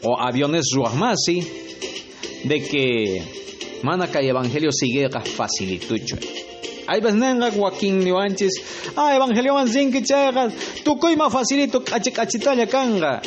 [0.03, 1.43] o aviones ruaj masi
[2.43, 2.85] de que
[3.83, 6.38] mana kay evangelio sigueqa facilitucho
[6.89, 8.55] ay nenga Joaquín niwanchis
[8.97, 10.49] ah evangelio man zinki chayqa
[10.83, 13.21] tukuyma facilito k'achi k'achitalla kanga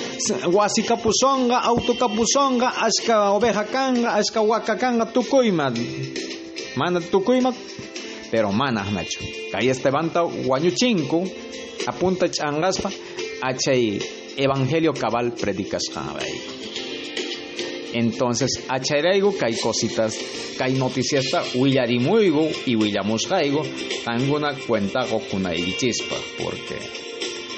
[0.52, 5.70] wasi kapusonga auto kapusonga ashka oveja kanga ashka waka kanga tukuyma
[6.76, 7.52] mana tukuyma
[8.30, 9.20] pero mana nacho
[9.52, 10.20] kay Estebanta
[10.50, 11.20] wañuchinku
[11.86, 12.90] apunta ch'angaspa
[13.42, 14.00] achay
[14.36, 16.34] evangelio cabal predicasqanray
[17.92, 20.18] entonces achayraygu kay cositas
[20.58, 23.62] kay noticiasta willarimuygu y willamusqaygu
[24.04, 26.76] tanguna cuentaqo kunayrichispa porque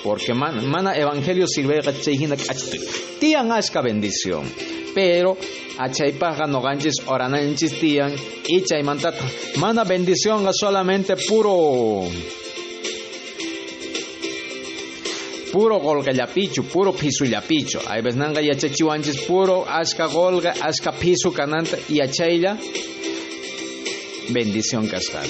[0.02, 2.80] porque mana, mana evangelio sirvega chayhina k'achituy
[3.20, 4.44] tiyan ashka bendición
[4.94, 5.36] pero
[5.78, 8.12] achaypaqa noqanchis orananchis tiyan
[8.48, 9.24] y chaymantata
[9.56, 12.04] mana bendición solamente puro
[15.54, 17.78] puro golgallapichu, puro pisullapichu.
[17.86, 22.58] Hay veces nanga yachachiwanchis puro ashka golga, ashka pisu kananta y achayla
[24.30, 25.28] bendición cascata.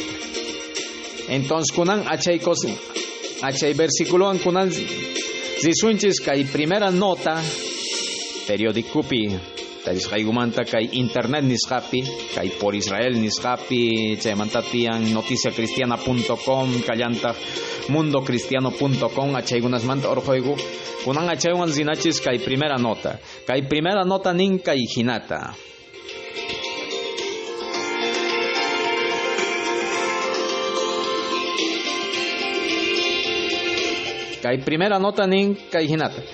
[1.29, 2.68] Entonces kunan achay cosa,
[3.43, 4.70] achay versículo kunan
[5.61, 7.43] zisunchis kay primera nota
[8.47, 9.54] periodicupi
[9.85, 12.01] Tarisqaygumanta kay internet nisqapi
[12.32, 17.37] kay por Israel nisqapi chaymanta tiyan noticiacristiana.com kallanta
[17.93, 20.57] mundocristiano.com achaygunasmanta orqoygu
[21.05, 23.20] kunan achaywan zinachis kay primera nota.
[23.45, 25.53] Kay primera nota nin kay hinata.
[34.41, 36.24] Kay primera nota nin kay hinata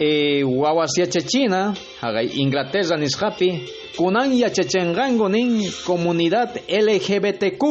[0.00, 3.60] eh, wawas yachachina hagay Inglaterra nisqapi
[3.96, 7.62] kunan yachachengango nin comunidad LGBTQ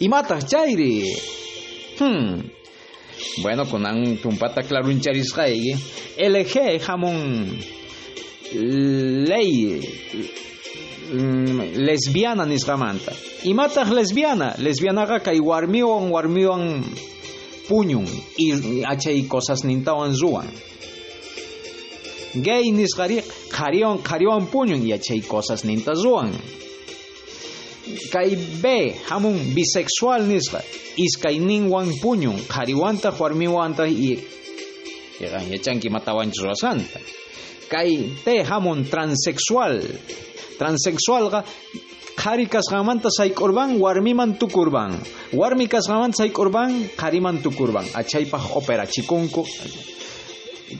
[0.00, 1.08] imataq chayri
[1.98, 2.42] hmm.
[3.42, 5.76] bueno kunan tumpata claruncharisqayki
[6.20, 7.48] LG hamon
[8.52, 9.80] ley.
[11.76, 13.12] Lesbiana nisqamanta
[13.44, 14.54] imataq lesbiana.
[14.58, 16.84] Lesbianaqa kay warmiwan warmiwan
[17.68, 18.06] puñun.
[18.38, 20.46] Y achay cosas nintawan ruwan
[22.34, 26.30] gay nisqari qhariwan qhariwan puñun yachay cosas ninta ruwan
[28.12, 30.62] kay B hamun bisexual nisqa
[30.96, 34.18] iskay ninwan puñun qhariwanta warmiwanta y
[35.20, 36.98] yegan yachanki matawanchis ruwasanta
[37.68, 39.82] kay T hamun transexual
[40.58, 41.44] transexualqa
[42.20, 44.92] qhari kasqanmanta sayk'urban warmiman tukurban.
[45.32, 47.86] Warmi kasqanmanta sayk'urban qhariman tukurban.
[47.96, 49.42] Achaypaq operachikunku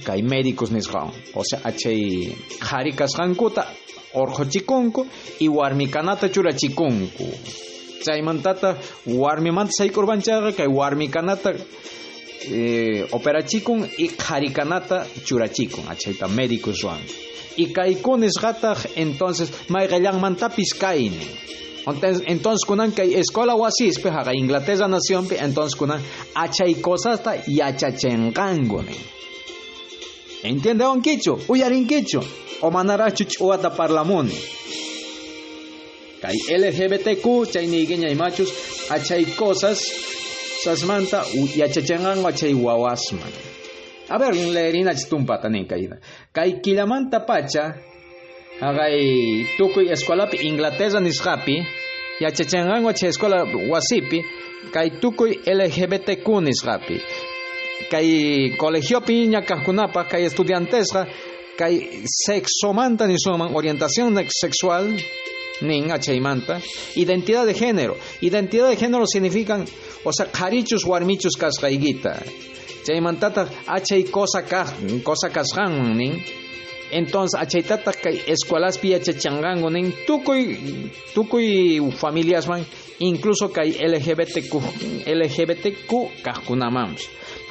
[0.04, 3.66] kay médicos nisqan o sea achay qhari kasqankuta
[4.14, 5.06] orqochikunku
[5.40, 7.26] y warmikanata churachikunku
[8.04, 8.76] chaymantata
[9.06, 11.54] warmimanta sayk'urbanchaqa kay warmikanata
[12.50, 17.00] eh, operachikun y qharikanata churachikun achayta médicos ruwan
[17.56, 21.26] y kaykunisqataq entonces mayqallanmantapis kayni
[22.26, 26.00] entonces kunan kay escuela wasispi haqa Inglaterra nacionpi entonces kunan
[26.34, 28.96] achay cosasta yachachenqankuni
[30.42, 32.20] entiende onkichu uyarinkichu
[32.62, 34.34] o manarachu ch'uwata parlamuni
[36.22, 38.50] kay LGBTQ chay niykiñaymachus
[38.90, 39.80] achay cosas
[40.64, 41.24] sasmanta
[41.56, 43.32] yachachenqanku achay wawasman
[44.12, 45.96] A ver, leerinach tumpata nin kayna.
[46.34, 47.74] Kay kilamanta pacha,
[48.60, 51.56] agay tukuy escuelapi Inglaterra nisqapi,
[52.20, 54.24] yachachanganwa chay escuela wasipi,
[54.72, 56.26] kay tukuy LGBTQ
[57.80, 57.88] nisqapi.
[57.90, 61.06] Kay colegiopi ñakajkunapa, kay estudiantesqa,
[61.56, 64.96] kay sexomanta nisuman orientación sexual,
[65.62, 66.60] nin achaymanta,
[66.96, 67.96] identidad de género.
[68.20, 69.64] Identidad de género significan,
[70.04, 72.22] o sea, carichus warmichus kasqaygita.
[72.84, 76.22] Chaymantata achay cosa kaj, cosa kasqan nin.
[76.92, 82.66] Entonces, achaytata kay escuelaspi achachangango nin tukuy tukuy familias man,
[82.98, 87.08] incluso kay LGBTQ LGBTQ kajkunamams.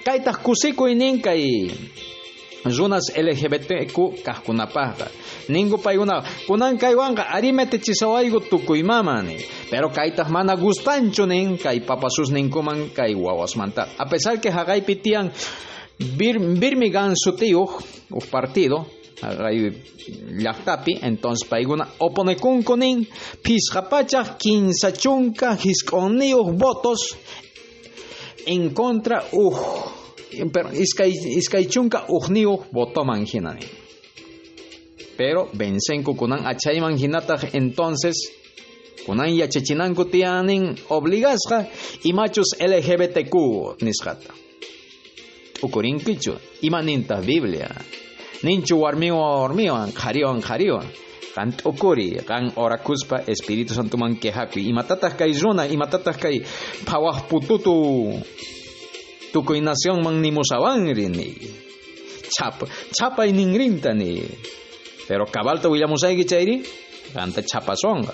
[0.10, 1.70] Kaytaq kusikuy nin kay
[2.66, 5.05] runas LGBTQ kajkunapaqqa
[5.53, 9.38] ningu paykuna kunan kaywanqa arimete chisawaygu tukuymamani.
[9.70, 13.86] Pero kaytaq mana gustanchu nin kay papasus ninkuman kay wawasmanta.
[14.01, 15.30] A pesar que haqaypi tiyan
[16.18, 17.70] bir, birmigan sutiyuq
[18.10, 18.89] uj partido
[19.22, 19.70] haqay
[20.41, 23.05] llaqtapi entonces paykuna oponekunku nin
[23.45, 27.14] pisqapachaq kinsa chunka hisk'onniyuq votos
[28.49, 29.99] en contra uj
[30.54, 33.66] pero iskay iskay chunka ujniuq votoman hinani
[35.18, 38.40] pero vencenku kunan achayman hinataq entonces
[39.06, 41.66] kunan yachachinanku tiyanin obligasqa
[42.04, 43.34] imachus LGBTQ
[43.82, 44.32] nisqata.
[45.66, 47.68] Ukurinkichu imanintaq Biblia.
[48.44, 50.88] Ninchu warmiwan warmiwan qhariwan qhariwan
[51.36, 54.70] kan t'ukuri kan orakuspa Espíritu Santo man quejapi.
[54.72, 56.40] Imatataq kay runa imatataq kay
[56.88, 57.76] phawaq pututu
[59.34, 61.38] tukuy nación man nimusawanrini
[62.30, 64.24] chapa chapay ningrintani
[65.08, 66.56] pero cabalta willamusayki chayri
[67.14, 68.14] kanta chapasonga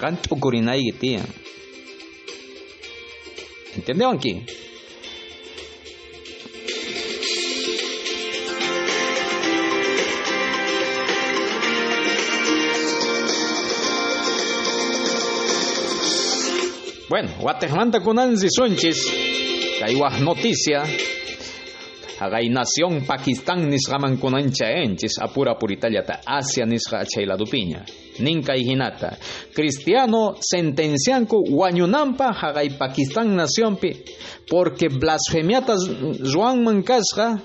[0.00, 1.28] kan tukurinayki tiyan
[3.76, 4.44] ¿entendewanki?
[17.08, 19.31] Bueno, Guatemala kunansi sunchis
[19.82, 20.86] kaiwah noticia.
[22.22, 27.82] Hagay nación Pakistán nisqaman kunanchaenchis apura puritallata Asia nisqa achayladupiña
[28.22, 29.18] ninka hinata
[29.50, 33.90] cristiano sentencianku wañunampa hagay Pakistán nacionpi
[34.46, 35.74] porque blasfemiata
[36.32, 37.42] ruanman kasqa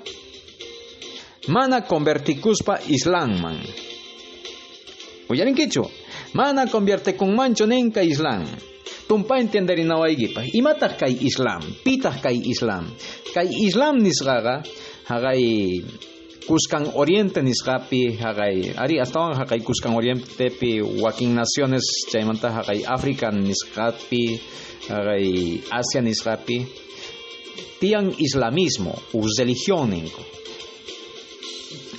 [1.47, 3.57] mana convertikuspa islamman.
[5.29, 5.89] Uyarinkichu
[6.33, 8.45] mana conviertekunmanchu ninka islam
[9.07, 12.91] tumpa entenderinawaygipaj imataq kay islam pitaq kay islam.
[13.33, 14.55] Kay islam nisqaqa
[15.07, 15.43] haqay
[16.47, 24.23] kuskan oriente nisqapi haqay ari astawan haqay kuskan orientepi wakin naciones chaymanta haqay africa nisqapi
[24.87, 25.25] haqay
[25.71, 26.57] asia nisqapi
[27.79, 30.23] tiyan islamismo u religión ninku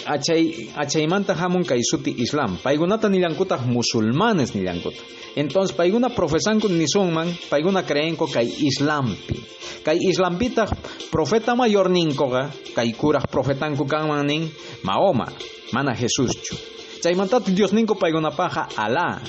[0.09, 2.57] achay achaymanta hamun kay suti islam.
[2.65, 9.39] Paykunata nillankutaq musulmanes nillankutaq entonces payguna profesanku nisunman payguna creenko kay islampi.
[9.85, 10.67] Kay islampita
[11.13, 14.51] profeta mayor ninkoqa kay kuraq profetanku kanman nin
[14.83, 15.29] mahoma
[15.73, 16.57] mana jesuschu
[17.03, 19.21] chaymantata dios ninku paykunapaqa alá.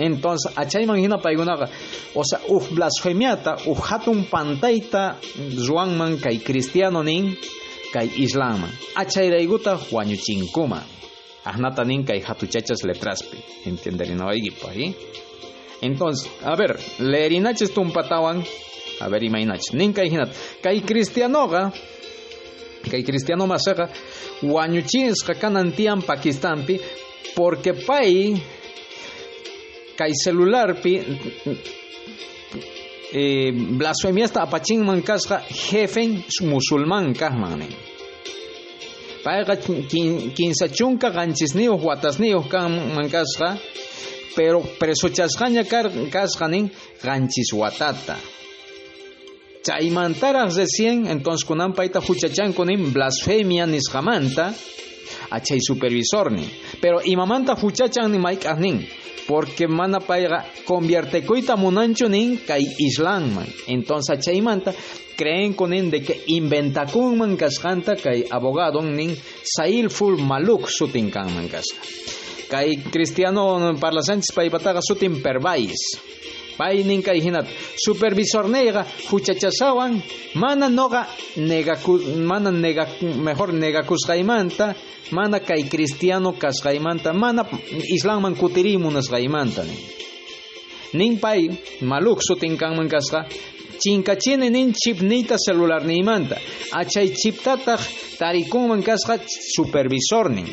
[0.00, 1.68] Entonces achayman hina paykunaqa
[2.14, 5.20] o sea uj blasfemiata uj hatun pantayta
[5.68, 7.36] ruanman kay cristiano nin
[7.92, 10.80] kay islamman achayraykuta wañuchinkuma
[11.44, 14.94] ahnata nin kay hatuchachas letraspi entenderinawaykipaq ¿sí?
[15.82, 18.44] entonces a ver leerinachis tumpatawan
[19.00, 20.32] a ver imaynachis nin kay hinata
[20.62, 21.72] kay cristianoqa
[22.90, 23.88] kay cristiano masaqa
[24.42, 26.80] wañuchinisqa kanan tiyan pakistanpi
[27.36, 28.36] porque pay
[29.96, 30.94] kay celularpi
[33.12, 37.62] eh, blasfemiasta apachinman kasqa jefen musulman kajman
[39.24, 39.56] payqa
[40.36, 43.58] kinsa chunka qanchisniyuq watasniyuq kanman kasqa
[44.36, 45.64] pero presuchasqaña
[46.10, 46.70] kasqa nin
[47.02, 48.16] qanchis watata
[49.62, 54.54] chaymantaraq recién entonces kunan payta huchachanku nin blasfemia nisqamanta
[55.30, 56.48] achay supervisor nin
[56.80, 58.86] pero imamanta huchachan nin mayk'aq nin
[59.28, 64.72] porque mana payqa conviertekuyta munanchu nin kay islamman entonces chaymanta
[65.16, 69.14] creen con nin de que inventakunman kasqanta kay abogado nin
[69.44, 71.80] sailful maluk sutin kanman kasqa
[72.50, 75.78] kay cristiano parlasanchis paypataqa sutin pervais
[76.60, 77.46] pay nin kay hinat
[77.84, 79.92] supervisor nega huchachasawan
[80.42, 81.02] mana noqa
[81.50, 81.92] negaku
[82.30, 82.84] mana nega
[83.26, 84.66] mejor negakusqaymanta
[85.16, 87.42] mana kay cristiano kasqaymanta mana
[87.96, 89.62] islamman kutirimunasqaymanta
[90.98, 91.40] nin pay
[91.90, 93.20] maluk sutin kanman kasqa
[93.82, 96.36] chinkachini nin chipnita celular nimanta
[96.80, 97.80] achay chiptataq
[98.20, 99.14] tarikunman kasqa
[99.54, 100.48] supervisor nin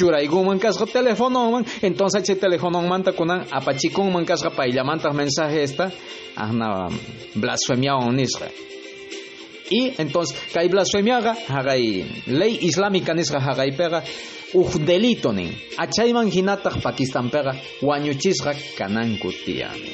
[0.00, 5.92] churaykunman kasqa teléfonoman entonces achay teléfonomanta kunan apachikunman kasqa payllamantaq mensaje esta
[6.36, 6.88] ajna
[7.36, 8.48] blasfemiawan nisqa
[9.70, 14.02] y entonces kay blasfemiaga hagay ley islámica nisqa hagaypiqa
[14.54, 15.54] uj delito nin.
[15.78, 19.92] Achayman hinataq pakistanpiqa wañuchisqa kananku tiyani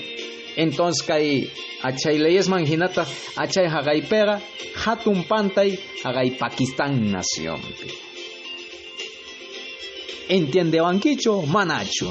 [0.57, 1.51] entonces kay
[1.83, 3.05] achay leyesman hinata
[3.37, 4.41] achay hagaypiqa
[4.85, 7.13] hatun pantay hagay Pakistán
[10.29, 12.09] nacionpi entiendewankichu manachu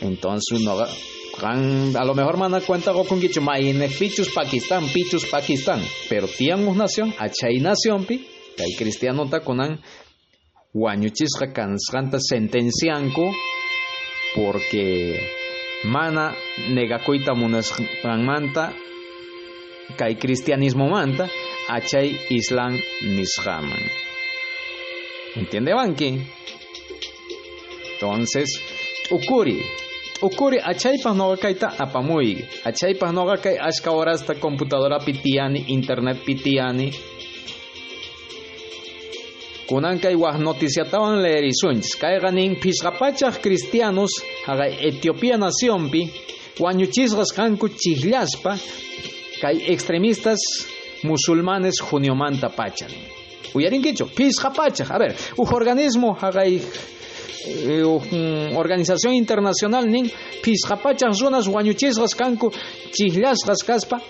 [0.00, 0.86] entonces uno
[1.98, 6.28] a lo mejor mana cuenta gokunkichu maine pichus Pakistán pichus Pakistán pero
[6.66, 9.80] un nación achay nacionpi kay cristianota kunan
[10.74, 13.32] wañuchisqa kansqanta sentencianku
[14.34, 15.20] porque
[15.84, 16.34] mana
[16.70, 18.72] negakuyta munasqanmanta
[19.96, 21.28] kay cristianismo manta
[21.68, 23.82] achay islam nisqaman
[25.36, 26.22] entiendebanki
[27.94, 28.48] entonces
[29.10, 29.62] ukuri
[30.22, 36.88] ukuri achaypaq noqa kayta apamuy achaypaq noqa kay ashka horasta computadorapi tiyani internetpi tiyani
[39.68, 44.12] kunan kay waj noticiatawan leerisunchis kayqa nin pishqapachaq cristianos
[44.46, 46.08] haqa Etiopía nacionpi
[46.60, 48.58] wañuchisqas kanku chiklaspa
[49.42, 50.40] kay extremistas
[51.02, 53.04] musulmanes juniomanta pacha nin
[53.54, 56.60] uyarinkichu pishqapachaq a ver uj organismo haqay
[58.56, 60.10] organización internacional nin
[60.42, 62.50] pishqapachaq runas wañuchisqas kanku
[62.92, 64.00] chiklasqas kaspa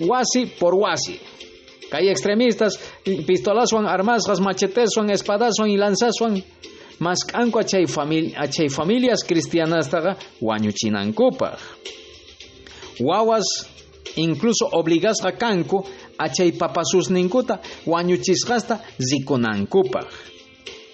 [0.00, 1.20] wasi por wasi.
[1.90, 2.78] Kay extremistas
[3.26, 6.42] pistolaswan armasqas macheteswan espadaswan y lanzaswan
[6.98, 11.58] mas kanku achay familia achay familias cristianastaqa wañuchinankupaq
[13.00, 13.66] wawas
[14.16, 15.84] incluso obligasqa kanku
[16.18, 18.80] achay papasusninkuta wañuchisqasta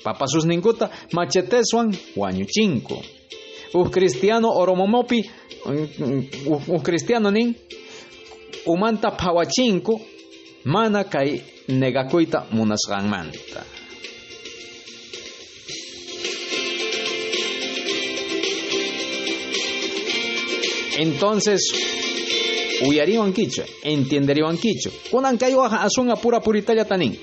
[0.01, 3.03] rikunankupaq papasusninkuta macheteswan wañuchinku
[3.75, 5.31] uj cristiano oromomopi
[6.69, 7.55] uj cristiano nin
[8.67, 10.01] umanta phawachinku
[10.65, 13.65] mana kay negakuyta munasqanmanta
[20.99, 21.63] entonces
[22.89, 27.17] uyariwankichu entenderwankichu kunan kay waja asunqa pura puritalla tanin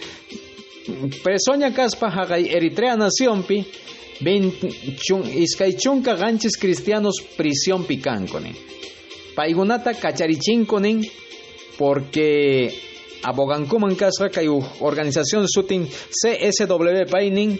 [1.23, 3.65] presoña kaspa haqay eritrea nacionpi
[5.45, 8.55] iskay chunka qanchis cristianos prisionpi kankunin
[9.35, 11.05] paykunata kacharichinkunin
[11.77, 12.73] porque
[13.23, 14.47] abogankuman kasqa kay
[14.81, 17.59] organización sutin CSW paynin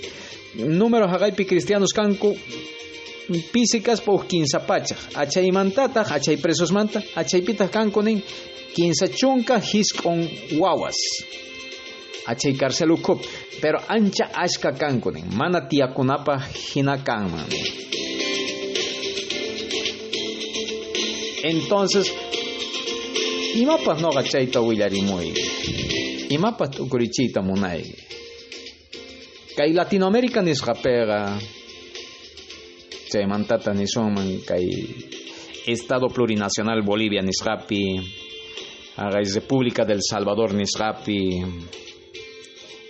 [0.55, 2.35] número haqaypi cristianos kanku
[3.53, 8.23] pisikas po kinsapachaq achaymantataq achay presosmanta achaypitaq kankunin
[8.73, 10.25] kinsa chunka hisk'un
[10.59, 11.66] wawas achay
[12.57, 13.21] karcelukup
[13.61, 16.41] pero ancha ashka kankunin mana tiyakunapaq
[16.73, 17.47] hina kanman.
[21.43, 22.13] Entonces
[23.55, 25.41] imapas noqa chayta willarimuyki
[26.30, 27.95] imapas tukurichiyta munayki
[29.57, 31.39] kay latinoamérica nisqapiqa
[33.11, 34.67] chaymantata niswanman kay
[35.65, 37.82] estado plurinacional bolivia nisqapi
[38.97, 41.19] haqay república del salvador nisqapi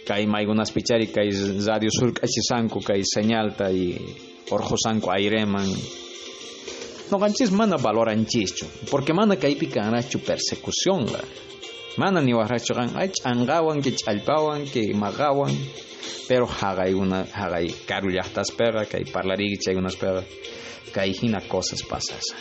[0.08, 1.30] kay maykunaspichari kay
[1.68, 4.00] radio sur k'achisanku kay señalta y
[4.52, 5.68] orjosanku ayreman
[7.12, 11.22] noqanchis mana valoranchischu porque mana kaypi kanrachu persecución la.
[11.98, 15.54] Mana niwaqrachu qan ay ch'anqawan que ch'allpawan que maqawan
[16.28, 20.24] pero haqaykuna haqay karu llaqtaspega kay parlariki chaykunaspega
[20.94, 22.38] kay hina cosas pasasa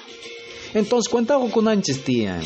[0.75, 2.45] entonces cuentago kunanchis tiyan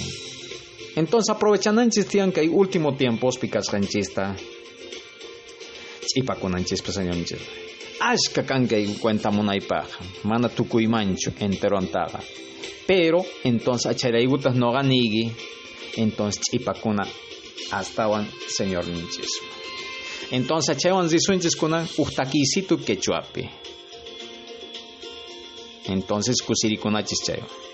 [0.94, 4.36] entonces aprovechananchis tiyan kay último tiempos pikasqanchista
[6.11, 7.42] ch'ipakunanchis señornchis
[8.00, 12.20] ashka kan kay cuentamunaypaqa mana tukuymanchu enterontaqa
[12.86, 15.32] pero entonces acharaykutas noqaniki
[15.96, 17.04] entonces ch'ipakuna
[17.72, 19.32] astawan señorninchis
[20.30, 23.44] entonces achaywan risunchis kunan ujtakiysitu quechuapi
[25.94, 27.69] entonces kusirikunachis chaywan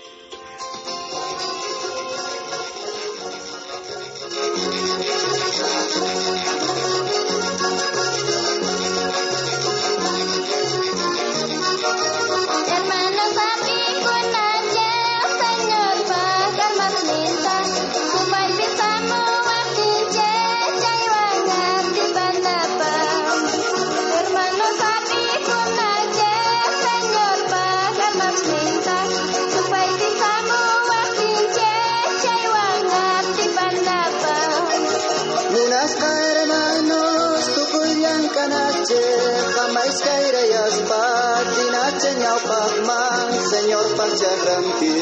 [44.57, 44.99] kantin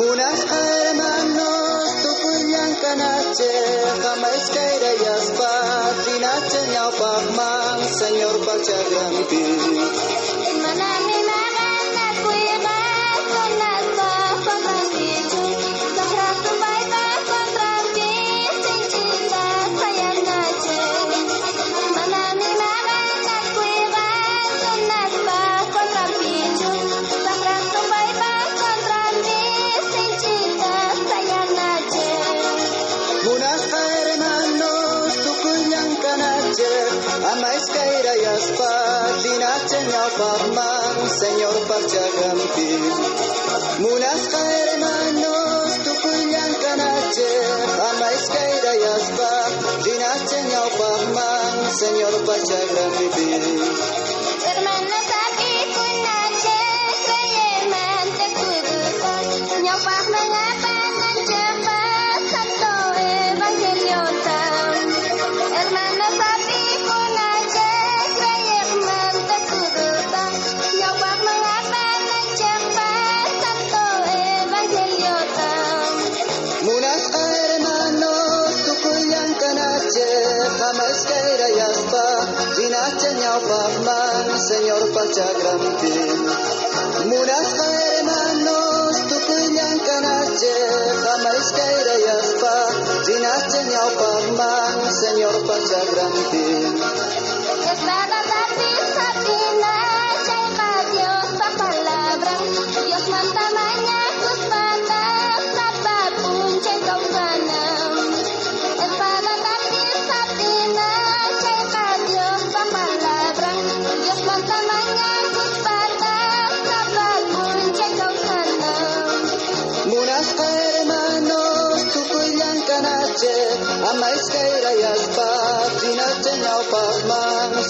[0.00, 3.56] Munas hermanos tukul yang kanache
[4.00, 5.52] Kamais kaira yaspa
[6.04, 8.78] Tinache nyau pahmang Senyor pacha
[10.62, 11.29] Manami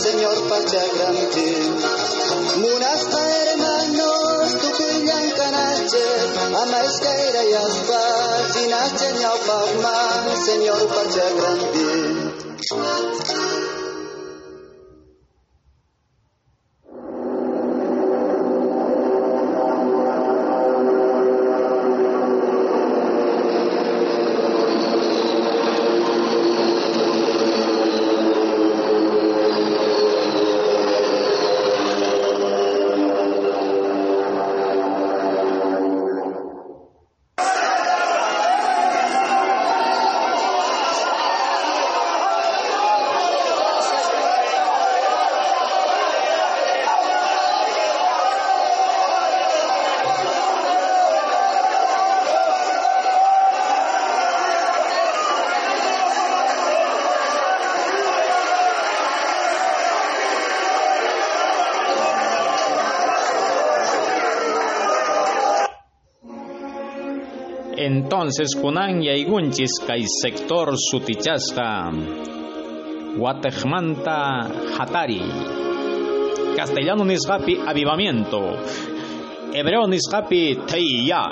[0.03, 1.47] Señor patria grande.
[2.57, 6.07] Munasta hermanos, tukuyan kanache,
[6.63, 8.03] ama escaira y aspa,
[8.55, 9.39] dinache ñau
[10.47, 13.10] Señor patria grande.
[68.11, 71.95] Entonces yaygunchis kay sector sutichasqa
[73.15, 75.23] Guatejmanta Hatari.
[76.57, 78.59] Castellano nisqapi avivamiento.
[79.55, 81.23] Hebreo nisqapi teiya.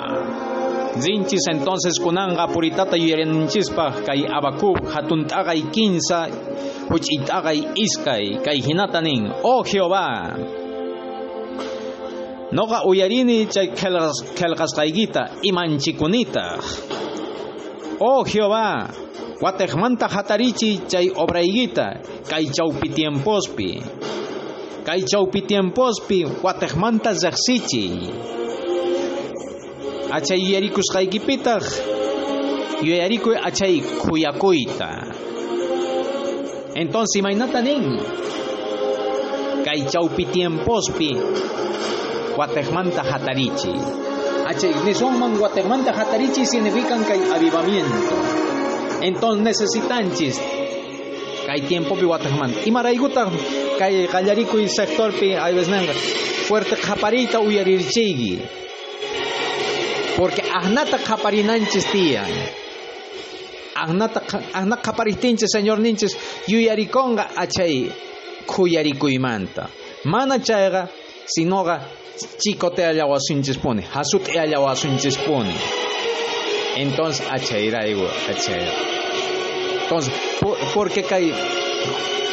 [0.95, 6.31] Zinchis entonces kunanga puritata yuyarinchispaq kay Abacub hatunt'aqay kinsa
[6.87, 10.31] huch'it'aqay iskay kay hinata nin Oh Jehová
[12.51, 16.45] Noqa uyarini chay qelqas- qelqasqaykita imanchikunita.
[18.01, 18.89] Oh Jehová,
[19.41, 21.87] watejmanta hatarichi chay obraykita
[22.29, 23.71] kay chawpi tiempospi.
[24.87, 27.85] Kay chawpi tiempospi watejmanta zaqsichi.
[30.09, 31.63] Achay yuyarikusqaykipitaq
[32.81, 34.89] yuyarikuy achay khuyakuyta.
[36.73, 37.83] Entonces imaynata nin
[39.65, 41.11] kay chawpi tiempospi
[42.39, 43.73] Guatemanta Hatarichi.
[44.47, 44.85] H.
[44.85, 48.15] Nisonman Guatemanta Hatarichi significan que hay avivamiento.
[49.01, 50.39] Entonces necesitanchis
[51.49, 52.61] hay tiempo pi Guatemanta.
[52.63, 53.27] Y maraiguta
[53.81, 55.53] hay gallarico y sector pi hay
[56.47, 58.41] fuerte japarita uyarirchigi.
[60.15, 62.31] Porque ahnata japarinanchis tiyan.
[63.75, 64.21] Ahnata
[64.53, 66.15] ahna japaritinchis señor ninchis
[66.47, 67.91] yuyarikonga achay
[68.45, 69.67] kuyarikuymanta.
[70.05, 70.89] Mana chayga
[71.33, 71.81] sinoga
[72.41, 75.53] chicote allawasunchis pone, hasut allawasunchis pone.
[76.75, 78.71] Entonces achaira ego, achaira.
[79.83, 81.33] entonces por- porque kay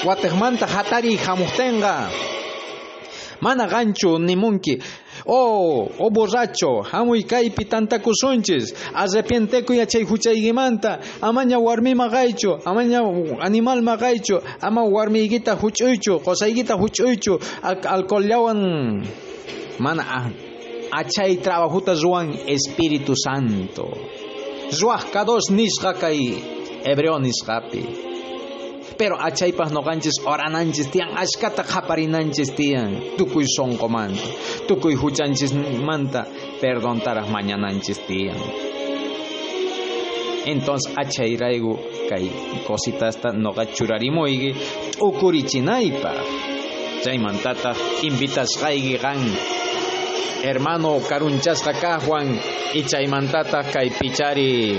[0.05, 2.09] watekmanta hatari hamustenga
[3.41, 4.79] mana gancho nimunki
[5.27, 13.01] oh oh borracho hamuy kaypi tantakusunchis arrepienteku yachay huchaygimanta amaña warmima gaychu amaña
[13.41, 19.07] animal magaychu ama warmiygita huch'uychu qosaygita huch'uychu al- alcohollawan
[19.79, 20.31] mana ah,
[21.01, 23.87] achay trabajuta ruan Espíritu Santo.
[24.81, 26.19] Ruaj kadosh nisqa kay
[26.87, 27.83] hebreo nisqapi
[28.99, 34.29] pero achaypas noqanchis orananchis tiyan ashkata qaparinanchis tiyan tukuy sonqomanta
[34.69, 35.53] tukuy huchanchis
[35.89, 36.27] manta
[36.61, 38.41] perdontaraj mañananchis tiyan
[40.47, 41.75] entonces achayraygu
[42.09, 42.31] kay
[42.67, 44.51] cositasta noqa churarimuyki
[44.99, 46.19] t'ukurichinaypaq
[47.05, 47.77] chaymantataq
[48.09, 49.21] invitashqayki qan
[50.47, 52.29] hermano karunchasqa kaqwan
[52.79, 54.79] y chaymantataq kay pichari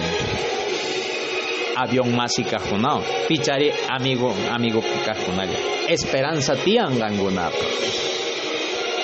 [1.83, 7.65] avión masi kajunao pichari amigo amigo kajunalla esperanza tiyan qankunapa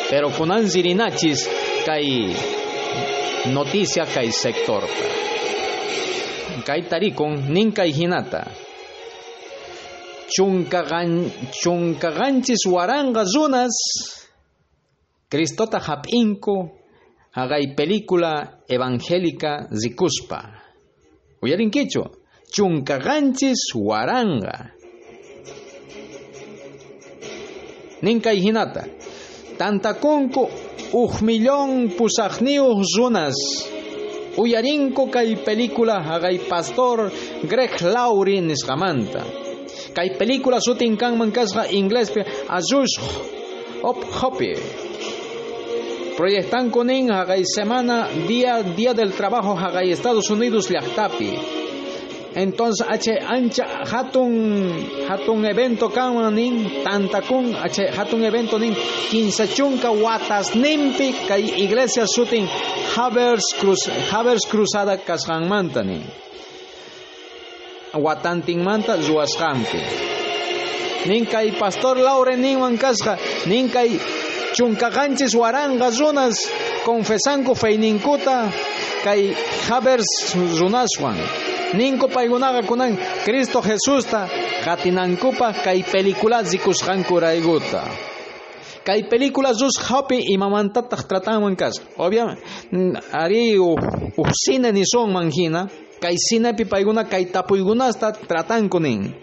[0.09, 1.49] pero kunan sirinachis
[1.85, 2.33] kay
[3.53, 5.23] noticia kay sectorpa
[6.63, 8.47] kay tarikun nin kay hinata.
[10.33, 13.75] Chunkagan chunkaganchis waranga runas
[15.29, 16.73] Cristota hap'inku
[17.37, 20.39] haqay película evangélica zikuspa
[21.41, 22.01] uyarinkichu
[22.53, 24.69] chunkaganchis waranga
[28.03, 28.85] ninkay hinata.
[29.57, 30.49] Tantakunku
[30.93, 33.37] uj millón pusaqniyuq runas
[34.37, 37.09] uyarinku kay película haqay pastor
[37.47, 39.23] Greg Laurie nisqamanta
[39.93, 42.97] kay película sutin kanman kasqa inglespi azush
[43.81, 44.53] op hopi.
[46.17, 51.61] Proyectan kunin haqay semana día día del trabajo haqay Estados Unidos llaqtapi
[52.35, 54.33] entonces h ancha hatun
[55.07, 58.73] hatun evento kamanin tantakun h hatun evento nin
[59.09, 62.47] quince chunka watas nimpi kay iglesia sutin
[62.95, 66.03] Havers Cruz Havers Cruzada kasqanmanta nin.
[67.93, 69.81] Watantinmanta ruwasqanpi
[71.05, 73.97] nin kay pastor Laure ninwan kasqa nin kay
[74.55, 76.37] chunkaganchis waranga runas
[76.85, 78.49] confesanku feyninkuta
[79.03, 79.33] kay
[79.69, 81.17] Havers runaswan
[81.73, 84.29] ninko paykunaqa kunan Cristo Jesusta
[84.65, 87.83] qatinankupa kay película zikusqanku rayguta
[88.83, 91.79] kay película sus hapi imamantataq tratanman kas.
[91.97, 92.43] Obviamente
[93.15, 95.67] ari uj cine ni son manjina
[96.03, 99.15] kay cinepi paykuna kay tapuykunasta tratanku nin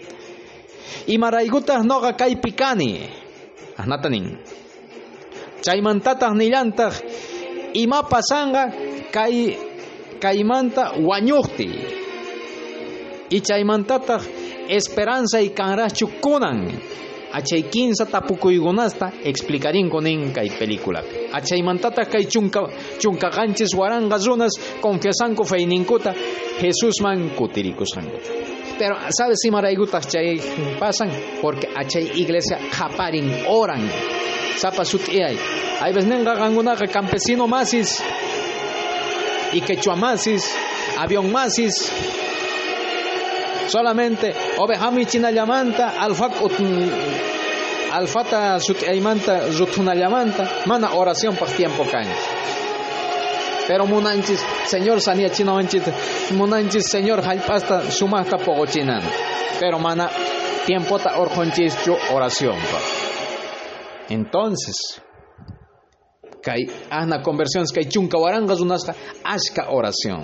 [1.07, 3.05] imaraykutaj noqa kaypi kani
[3.77, 4.41] ahnata nin.
[5.61, 6.95] Chaymantataq nillantaj
[7.77, 8.73] ima pasanqa
[9.13, 9.57] kay
[10.21, 12.00] kaymanta wañuqti
[13.31, 14.22] y chaymantataq
[14.68, 16.68] esperanza y kanrachu kunan
[17.33, 21.03] achay kinsa tapukuykunasta explicarinku nin kay película.
[21.33, 22.66] Achaymantataq kay chunka
[22.99, 26.14] chunkaganchis waranga runas confiesanku feyninkuta
[26.61, 28.51] Jesusman kutirikusqankuta
[28.81, 30.41] pero sabes si maraygutaq chay
[30.81, 31.11] pasan
[31.43, 33.85] porque achay iglesia qaparin oran.
[34.57, 35.37] Sapa sut'iyay
[35.81, 38.03] hay veces nenqa qankunaqa campesino masis.
[39.53, 40.49] Y quechua masis
[40.97, 41.93] avión masis
[43.73, 45.85] solamente ovejami chinallamanta
[47.93, 52.25] alfata sut'aymanta rutunallamanta mana oración pas tiempo kanchis
[53.68, 55.83] pero munanchis señor sania chinawanchis
[56.39, 59.03] munanchis señor hallp'asta sumaqta poqochinan
[59.61, 60.11] pero mana
[60.66, 62.79] tiempota orjonchischu oración pa.
[64.09, 65.01] Entonces
[66.43, 68.95] kay ahna conversiones kay chunka waranga runasqa
[69.25, 70.23] ashka oración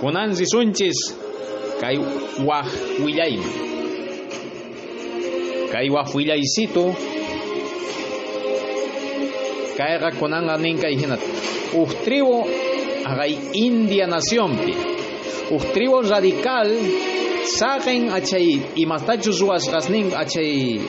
[0.00, 0.98] kunan risunchis
[1.80, 1.96] kay
[2.48, 2.68] waj
[3.04, 3.36] willay
[5.72, 6.84] kay waj willaysitu
[9.78, 11.24] kayqa kunanqa nin kay hinata
[11.80, 12.44] uj tribu
[13.08, 14.74] haqay India nacionpi
[15.54, 16.68] uj tribu radical
[17.58, 20.80] saqen achay imastachu ruwasqasnin achay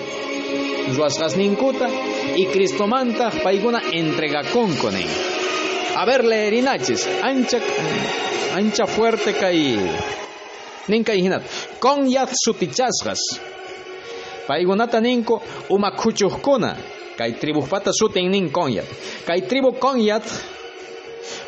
[0.96, 1.88] ruwasqasninkuta
[2.36, 5.10] y Cristomantaq paykuna entregakunku nin
[6.00, 7.60] a ver leerinachis ancha
[8.56, 9.80] ancha fuerte kay
[10.88, 11.46] nin kay hinata
[11.80, 13.40] konyat sutichasqas
[14.48, 16.76] paykunata ninku umakhuchuqkuna
[17.18, 18.88] kay tribujpata sutin nin konyat
[19.28, 20.26] kay tribu konyat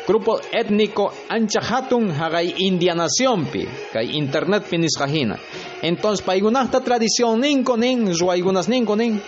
[0.06, 5.36] grupo étnico ancha hatun haqay India nacionpi kay internetpi nisqajina
[5.82, 9.20] entonces paygunasta tradición ninko nin ruaygunas ninko nin.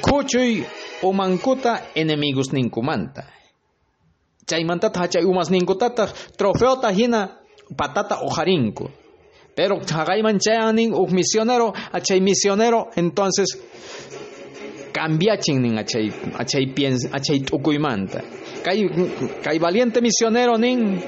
[0.00, 0.64] Kuchuy
[1.02, 3.24] umankuta enemigos ninkumanta
[4.50, 6.04] chaymantata hachay umas ninkutata
[6.38, 7.20] trofeota hina
[7.76, 8.86] patata ojarinku
[9.56, 13.48] pero hagayman chayanin uk misionero achay misionero entonces
[14.96, 16.06] cambiachin nin achay
[16.42, 18.20] achay piens achay tukuymanta
[18.64, 18.78] kay
[19.44, 20.98] kay valiente misionero nin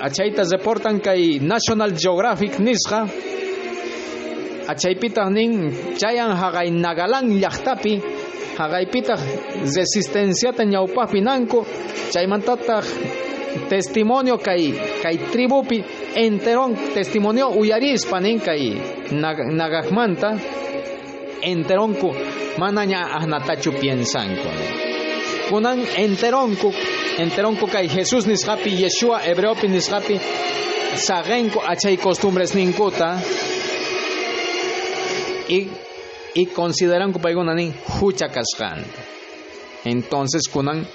[0.00, 3.00] achayta reportan kay National Geographic nisqa
[4.72, 5.50] achaypitaq nin
[6.00, 7.94] chayan haqay nagalan llaqtapi
[8.58, 9.20] haqaypitaq
[9.76, 11.58] resistenciata ñawpaqpi nanku
[12.12, 12.84] chaymantataq
[13.70, 14.62] testimonio kay
[15.02, 15.78] kay tribupi
[16.24, 18.62] enteron testimonio uyarispa nin kay
[19.22, 20.30] nag- nagaqmanta
[21.42, 22.08] enteronku
[22.58, 24.48] manaña ahnatachu piensanku
[25.48, 26.68] kunan enteronku
[27.22, 30.16] enteronku kay Jesús nisqapi Yeshua hebreopi nisqapi
[31.06, 33.18] saqenku achay costumbres ninkuta
[35.48, 35.68] y
[36.34, 39.00] y consideran que paiguna nin hucha kasqanta
[39.84, 40.86] entonces kunan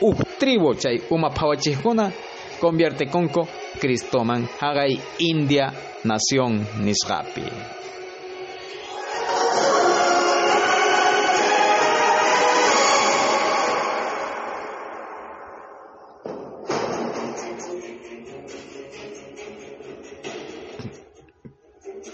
[0.00, 2.12] uk tribu chay uma phawachikuna
[2.60, 3.48] convierte konko
[3.80, 5.72] Cristoman hagay India
[6.04, 6.66] nación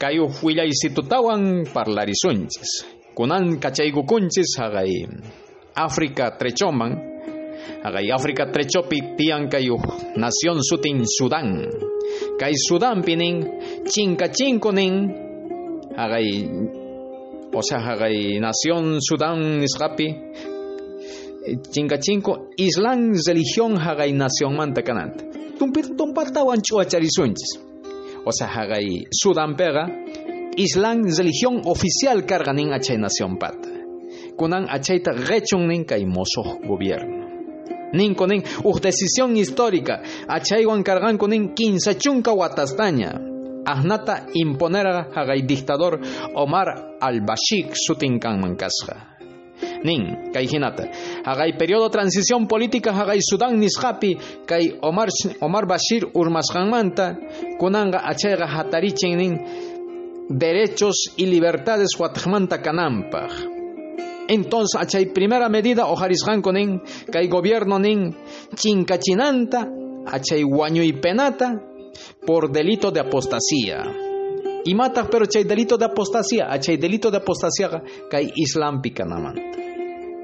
[0.02, 2.82] nisqapi kayo huilla isitutawan parlarisunchis
[3.14, 5.06] kunan kachaygukunchis hagay
[5.74, 7.12] África trechoman.
[7.84, 9.78] Hagay África trechopi tiyan kayo
[10.18, 11.70] nación sutin Sudán.
[12.38, 13.46] Kay Sudán pinin.
[13.86, 15.08] Chinka chinko nin
[15.96, 16.50] hagay
[17.54, 20.08] o sea hagay nación Sudán nisqapi
[21.70, 25.24] chinka chinko Islam religión hagay nación manta kananta
[25.58, 27.71] tumpit tumpatawan chuacharisunchis o
[28.30, 29.90] sea, hagay Sudán pega,
[30.56, 33.72] Islam religión oficial carganin achay nación pata.
[34.36, 36.04] Kunan achayta rechun nin kay
[36.62, 37.26] gobierno.
[37.92, 38.42] Nin konin
[38.80, 41.54] decisión histórica, achaywan cargan konin
[41.98, 43.20] chunka watastaña.
[43.64, 46.00] Ahnata imponera hagay dictador
[46.34, 49.11] Omar al-Bashir sutinkan mankasja.
[49.84, 50.90] Nin, kay hinata.
[51.24, 55.08] Hagay periodo transición política hagay Sudán nisqapi kay Omar
[55.40, 57.18] Omar Bashir urmasqanmanta
[57.58, 59.32] kunanga achayqa hatarichin nin
[60.28, 63.32] derechos y libertades huatqmanta kanampaq.
[64.28, 66.80] Entonces achay primera medida ojarisqanku nin
[67.10, 68.14] kay gobierno nin
[68.54, 69.66] chinkachinanta
[70.06, 71.58] achay wañuy penata
[72.24, 73.82] por delito de apostasía.
[74.64, 79.61] Y mata pero chay delito de apostasía, achay delito de apostasía kay islam pikanamanta.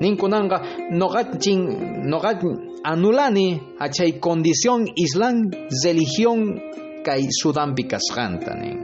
[0.01, 1.67] Ninkunanga nogat chin
[2.07, 2.39] nogat
[2.85, 5.51] anulani achay condición islam
[5.85, 6.55] religión
[7.03, 8.79] kay Sudán pikasqanta nin.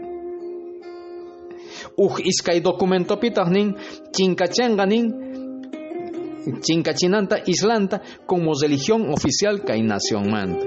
[1.94, 3.78] Uj iskay documento pitaq nin
[4.10, 5.04] chinkachenqa nin
[6.60, 10.66] chinkachinanta islanta como religión oficial kay nación manta.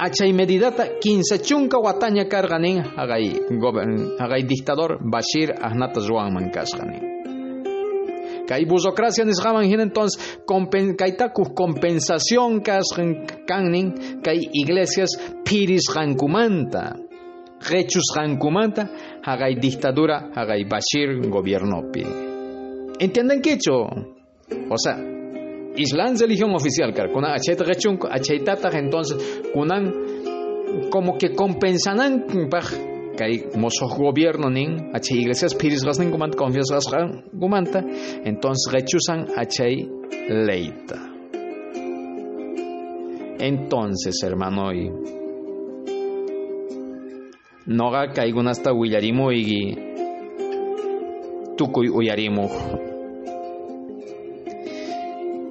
[0.00, 7.11] Achay medidata 15 chunka wataña karqa nin hagay gobern hagay dictador Bashir ahnata ruanman kasqa.
[8.52, 17.00] Kay burocracia nisqaman hina entonces compen, kaytaku compensación kasqan kannin kay iglesias pirisqankumanta
[17.64, 18.90] rechusqankumanta
[19.24, 22.04] hagay dictadura hagay Bashir gobiernopi.
[23.00, 23.88] ¿Entienden quecho?
[24.68, 25.00] O sea,
[25.76, 29.16] Islam religión oficial, car rechunko, achaytata entonces
[29.54, 32.91] kunan como que compensanan paj
[33.22, 36.84] kay mosoq gobierno nin achay iglesias pirisqas ninkumanta confianzas
[37.32, 37.80] gumanta
[38.24, 39.86] entonces rechusan achay
[40.28, 40.98] leita.
[43.38, 44.90] Entonces hermano y
[47.66, 49.76] noqa kaykunasta willarimuyki
[51.56, 52.52] tukuy uyarimuq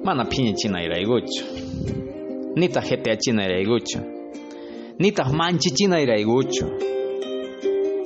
[0.04, 1.44] mana phiñachinayraykuchu
[2.56, 3.98] nitaq jeteachinayraykuchu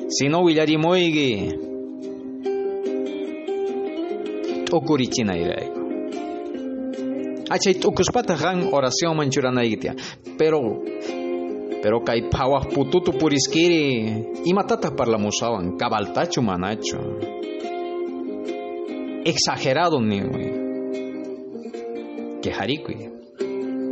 [0.07, 1.31] nitaq manchichinayraykuchu sino willarimuyki
[4.67, 5.87] t'ukurichinayraykun
[7.51, 9.91] achay t'ukuspata qan oraciónman churanayki
[10.39, 10.83] pero
[11.83, 14.11] pero kay phawaq pututu puriskiri.
[14.43, 16.99] Imatataq parlamusawan kabaltachu manachu.
[19.23, 20.47] Exagerado niwi
[22.43, 23.11] quejarikuy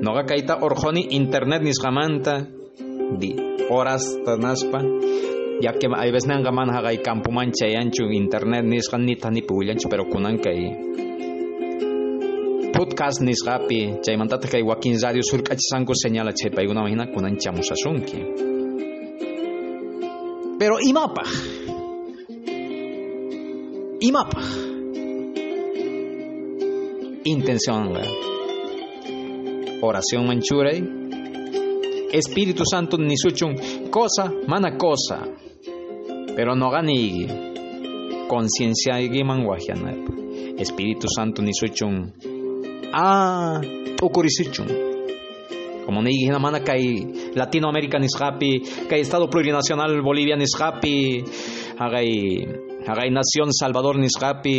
[0.02, 2.46] noqa kayta orjoni internet nisqamanta
[3.18, 3.34] di
[3.70, 4.78] horas tanaspa
[5.60, 10.04] ya que hay veces nanga man hagay campuman chayanchu internet nisqan nita ni puillanchu pero
[10.08, 10.60] kunan kay
[12.72, 18.18] podcast nisqapi chaymantata kay wakin radio surk'achisanku señala chay paykuna hina kunan chamusasunki
[20.58, 21.30] pero imapaq
[24.00, 24.42] imapa
[27.24, 27.94] intención
[29.82, 30.82] oración manchuray
[32.14, 33.56] Espíritu Santo ni suchun
[33.90, 35.43] cosa mana cosa
[36.36, 37.26] pero no gani
[38.28, 39.98] conciencia giman wahianap
[40.58, 42.12] Espíritu Santo ni suchun
[42.92, 43.60] ah
[44.02, 44.68] ukurisichun
[45.84, 51.24] como ni gina mana kai Latinoamérica nisqapi kai Estado plurinacional Bolivia nisqapi
[51.78, 52.10] hagai
[52.86, 54.58] hagai Nación Salvador nisqapi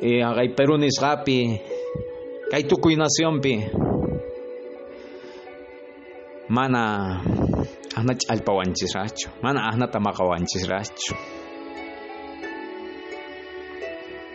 [0.00, 1.38] eh, hagai Perú nisqapi
[2.50, 3.64] kai tukuy nacionpi
[6.48, 7.20] mana
[7.98, 11.14] ahna ch'allpawanchisrachu mana ahna tamaqawanchisrachu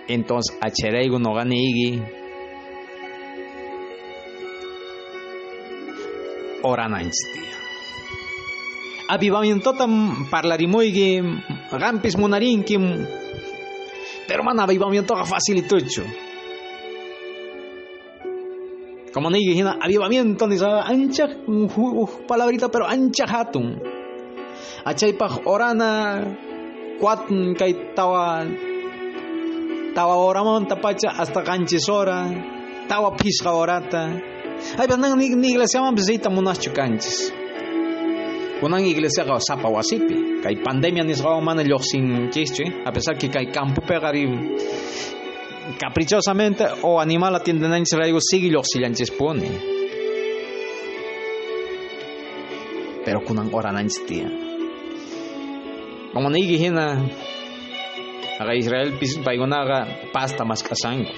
[0.08, 1.90] entonces acheraygu noqani igi
[6.64, 7.56] orananchis tiya
[9.16, 9.88] avivamientota
[10.32, 11.08] parlarimuyki
[11.72, 12.76] qampis munarinki
[14.28, 16.04] pero mana avivamientoqa facilituchu
[19.14, 21.28] como nigi hina avivamiento ni sabe ancha
[22.28, 23.78] palabrita pero ancha hatun
[24.86, 25.90] achaypaq orana
[27.00, 28.46] kuatn kay tawa
[29.96, 32.26] tawa oramanta pacha hasta qanchis hora
[32.90, 34.02] tawa phisqa horata
[34.82, 37.30] aypas nan ni, ni iglesiaman visita munaschu kanchis
[38.60, 44.10] kunan iglesiaqa sapa wasipi kay pandemia nisqawan mana lluqsinkischu a pesar que kay campupiqa
[45.80, 49.50] caprichosamente o animal atiendenanchis raygu sigue lluqsillanchis puni
[53.06, 54.30] pero kunan orananchis tiya
[56.14, 56.88] como nigi hina
[58.40, 58.90] aga Israel
[59.26, 61.14] paykunaqa pasta maskasanku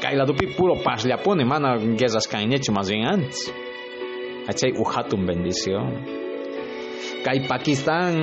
[0.00, 3.52] kay ladopi puro pashllapuni mana guerras kanñachu más bien antes.
[4.48, 6.02] Achay uhatun bendición.
[7.24, 8.16] Kay Pakistan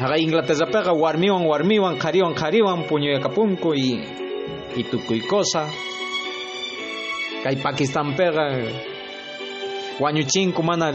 [0.00, 4.00] Haga Inglaterrapiqa warmiwan warmiwan qhariwan qhariwan puñuyakapunku y
[4.76, 5.68] y tukuy cosa
[7.44, 8.46] kay Pakistanpiqa
[10.00, 10.88] wañuchinku mana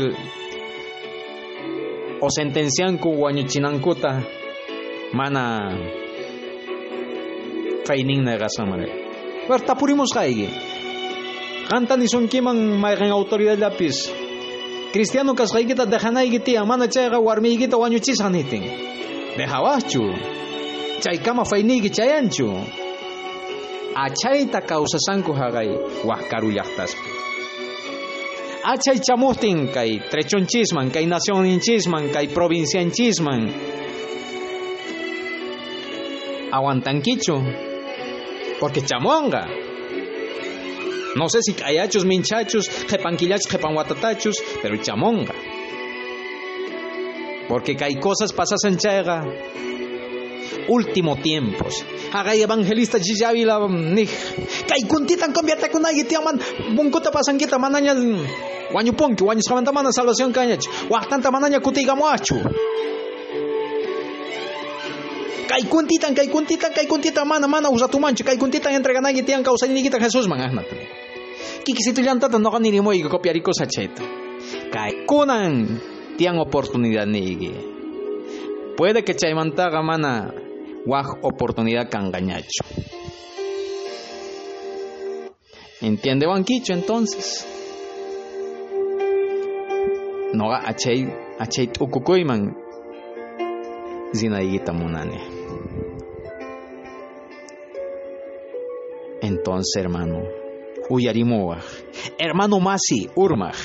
[2.21, 4.25] o sentencianku wañuchinankuta
[5.13, 5.43] mana
[7.85, 8.89] fayninna qasamari
[9.47, 10.47] ver tapurimusqayki
[11.69, 14.24] qanta nisunkiman mayqan autoridadllapis
[14.95, 18.63] cristiano kasqaykita dejanayki tiyan mana chayqa warmiykita wañuchisqa nitin
[19.37, 20.03] dejawaqchu
[21.03, 22.47] chaykama fayniyki chayanchu
[24.05, 25.69] achayta kawsasanku haqay
[26.09, 27.09] waqkaru llaqtaspi
[28.71, 33.41] achay chamuqtin kay trechonchisman kay nacionninchisman kay provincianchisman
[36.55, 37.35] aguantankichu
[38.59, 39.64] porque chamonga
[41.15, 45.33] no sé si kayachus minchachus jepanquillachus jepanguatatachus pero chamonga.
[47.47, 49.23] Porque hay cosas pasasen chayga
[50.67, 51.85] último tiempos.
[52.11, 54.09] Hagay evangelista jijavila nih
[54.67, 56.39] kay kuntitan convierte kunay tiaman
[56.75, 57.95] bungkuta pasankita manaña
[58.73, 62.41] wañupunki wañusqamanta mana salvación kañachu waqtanta manaña kutigamuachu
[65.47, 70.41] kay kuntitan kay kuntitan kay kuntitan mana mana usatumanchu kay kuntitan entreganay tiyan kawsaynikita Jesusman
[70.41, 71.04] ahnata
[71.65, 74.03] kikisitu llantata noqa nirimuy copiarikusa chayta
[74.73, 75.81] kay kunan
[76.17, 77.51] tiyan oportunidad nigi
[78.77, 80.29] puede que chaymantaqa mana
[80.85, 82.61] waj oportunidad kangañachu
[85.81, 87.47] entiende banquicho entonces
[90.37, 91.09] noqa achay
[91.39, 92.53] achay t'ukukuyman
[94.13, 95.19] zinaygita munani
[99.21, 100.44] entonces hermano
[100.89, 101.63] uyarimuwaj
[102.17, 103.57] hermano masi urmaj.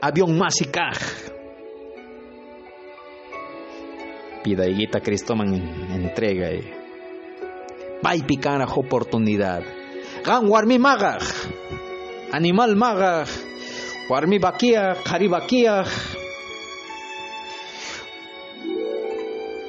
[0.00, 0.98] Avión masi kaj.
[4.44, 5.56] Pidaygita Cristoman
[5.94, 6.52] entrega
[8.04, 9.64] paypi kanaj oportunidad.
[10.24, 11.24] Qan warmi maqaj
[12.32, 13.28] animal maqaj
[14.10, 15.88] warmi bakiyaj qhari bakiyaj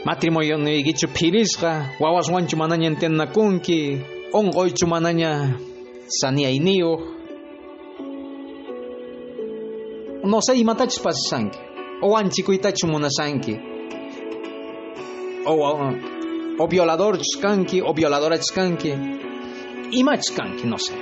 [0.05, 3.79] matrimoniuykichu phirisqa wawaswanchu manaña entennakunki
[4.33, 5.55] onqoychu manaña
[6.07, 7.01] saniayniyuq
[10.25, 11.59] no sé imatachus pasasanki
[12.01, 13.55] owanchikuytachu munasanki
[15.45, 15.53] o,
[16.59, 18.93] o violadorchus kanki o violadorachus kanki
[19.91, 20.93] imachus kanki no sé.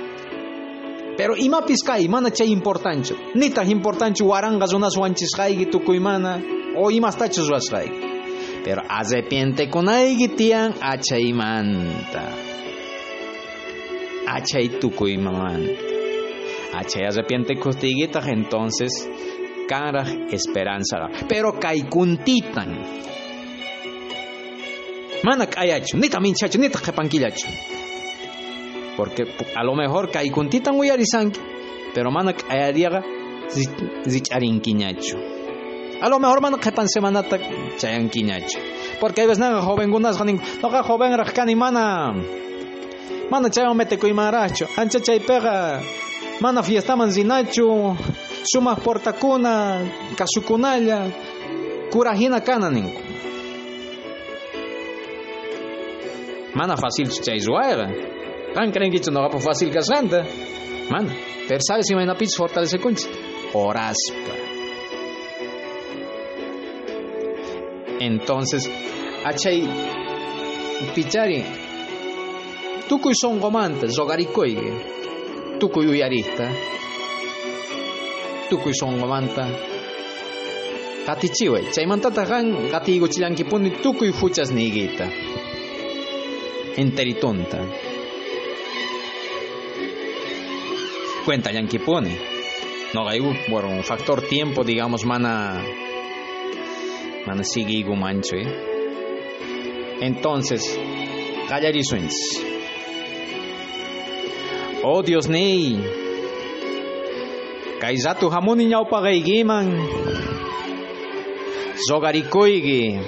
[1.16, 3.14] Pero imapis kay mana chay importanchu.
[3.34, 6.40] Nitaq importanchu waranqa runaswanchisqayki tukuymana
[6.76, 8.14] o imastachus ruwasqayki
[8.64, 12.53] pero arrepientekunayki tiyan achaymanta
[14.36, 15.72] achay tukuymamanta
[16.80, 18.92] achay arrepientekustiykitaq entonces
[19.70, 22.70] kanraq esperanza pero kay kuntitan
[25.24, 27.48] Mana kayachu, nita minchachu, nita jepanquillachu.
[28.94, 29.24] Porque
[29.56, 31.40] a lo mejor kaikuntitan uyarisanki,
[31.94, 33.00] pero mana kayariaga
[34.04, 35.16] zicharinquiñachu.
[36.02, 37.38] A lo mejor mana jepan semanata
[37.78, 38.58] chayanquiñachu.
[39.00, 42.12] Porque hay veces nada joven gunas no joven rajkani mana.
[43.30, 43.48] Mana
[43.98, 45.80] kuimaracho, ancha chay pega.
[46.40, 47.96] Mana fiesta man zinachu,
[48.44, 49.80] suma portacuna,
[50.16, 51.10] kasukunalla,
[51.90, 53.00] kurajina kananinku.
[56.54, 57.88] Mana fácil chay zuaga.
[58.54, 60.24] Kan creen que no va fácil casanta.
[60.90, 61.12] Mana,
[61.48, 63.08] pero sabes si me na pizza fortalece kunchi.
[63.54, 64.34] Oraspa.
[68.00, 68.70] Entonces,
[69.24, 69.66] achay
[70.94, 71.63] pichari.
[72.88, 74.56] Tukuy son gomanta, zogarikoy.
[75.58, 76.50] Tukuy uyarista.
[78.50, 79.48] Tukuy son gomanta.
[81.06, 85.08] Katichiwe, chaymantata kan katigo chilankipuni tukuy fuchas niguita.
[86.76, 87.58] Enteritonta.
[91.24, 92.16] Cuenta yankipuni.
[92.94, 95.62] No hay bueno, un factor tiempo, digamos, mana
[97.26, 98.46] mana sigue igu mancho, ¿eh?
[100.00, 100.78] Entonces,
[101.48, 102.53] callarisuens.
[104.86, 105.80] Oh Dios nei.
[107.80, 109.72] Kaizatu hamuni nyau pagaigiman.
[111.88, 113.00] Zogarikoigi.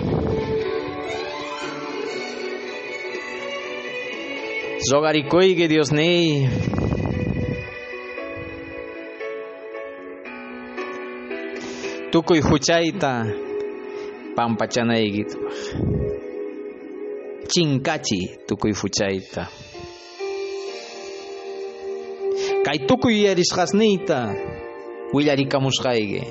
[4.88, 6.48] Zogarikoigi Dios nei.
[12.10, 13.26] Tukuy huchayta
[14.34, 15.36] pampachanaygit.
[17.48, 19.48] Chinkachi tukuy huchayta.
[22.66, 24.34] Kay tukuy yarisqasniyta
[25.14, 26.22] willarikamusqayki.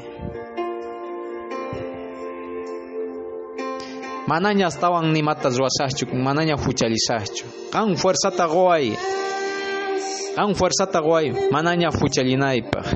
[4.28, 7.72] Manaña astawan nimata ruwasaqchu, manaña huchalisaqchu.
[7.72, 8.92] Kan fuerzata qoway.
[10.36, 12.88] Kan fuerzata qoway, manaña huchalinaypaq.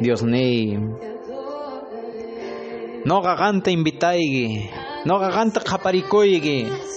[0.00, 0.80] Dios ni.
[3.04, 4.70] No gaganta invitaygi.
[5.04, 6.95] No gaganta qaparikoygi.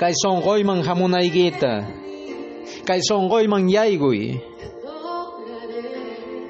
[0.00, 1.72] Kay sonqoyman hamunaygita.
[2.86, 4.40] Kay sonqoyman yayguy.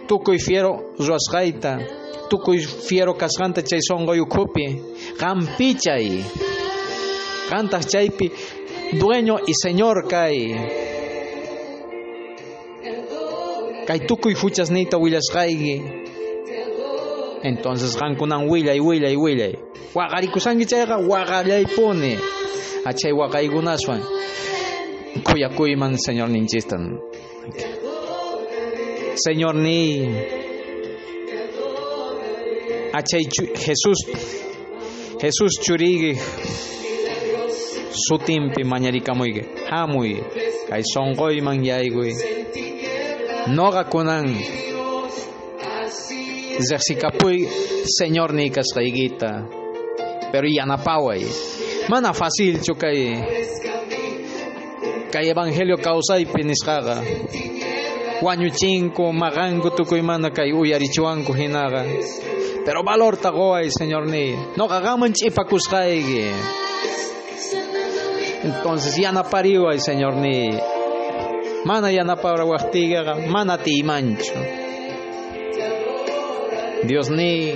[0.09, 1.79] Tukuy fiero ruwasqayta.
[2.31, 4.67] Tukuy fiero kasqanta chay sonqoy ukhupi.
[5.21, 6.25] Qampichay.
[7.51, 8.33] Qantaq chaypi
[8.99, 10.57] dueño y señor kay.
[13.87, 15.83] Kay tukuy fuchasniyta willashqayki.
[17.43, 19.55] Entonces qankunan willay willay willay.
[19.95, 22.17] Waqarikusanki chayqa waqallaypuni.
[22.85, 24.03] Achay waqaykunaswan
[25.25, 26.99] kuyakuyman señor ninchistan.
[29.15, 30.09] Señor ni.
[32.93, 33.99] Achay Jesús
[35.21, 36.19] Jesús churigi
[37.95, 40.19] sutimpi mañarikamuyki hamuy
[40.69, 42.13] kay sonqoyman yaykuy
[43.55, 44.27] noqa kunan
[46.71, 47.49] riqsikapuy
[47.99, 49.31] señor ni kasqaykita
[50.33, 51.23] pero yanapaway
[51.89, 52.99] mana facilchu kay
[55.13, 56.97] kay evangelio kawsaypi nisqaqa
[58.23, 61.83] wañuchinku maqanku tukuymana kay uyarichiwanku hinaqa
[62.65, 64.35] pero valor taqoway señor ni.
[64.57, 66.31] Noqa qanman ch'ipakusqayki
[68.43, 70.55] entonces yanapariway señor ni.
[71.67, 74.35] Mana yanapawrawaqtiqa mana tiymanchu
[76.87, 77.55] Dios ni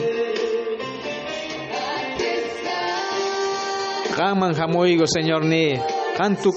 [4.17, 5.79] qanman hamuygo señor ni.
[6.17, 6.51] Qantu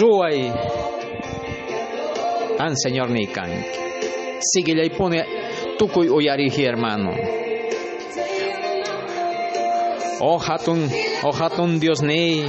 [0.00, 0.50] ruway
[2.58, 3.62] qan señor ni kanki
[4.50, 5.20] sigillaypuni
[5.78, 7.14] tukuy uyariji hermano.
[10.20, 10.90] Oh hatun
[11.22, 12.42] oh hatun Dios ni.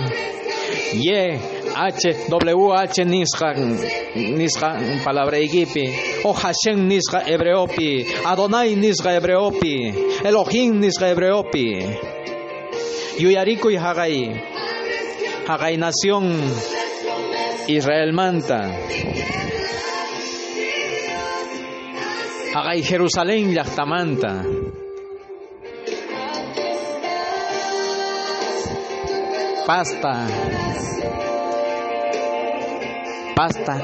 [0.94, 1.40] Ye
[1.76, 3.54] H W H nisqa
[4.40, 4.70] nisqa
[5.04, 5.86] palabraykipi
[6.26, 8.06] o Hashem nisqa hebreopi.
[8.26, 9.76] Adonai nisqa hebreopi.
[10.26, 12.15] Elohim nisqa hebreopi
[13.20, 14.16] yuyarikuy haqay
[15.48, 16.26] haqay nación
[17.68, 18.62] Israel manta.
[22.54, 24.34] Haqay Jerusalén llaqtamanta
[29.68, 30.14] pasta.
[33.36, 33.76] Pasta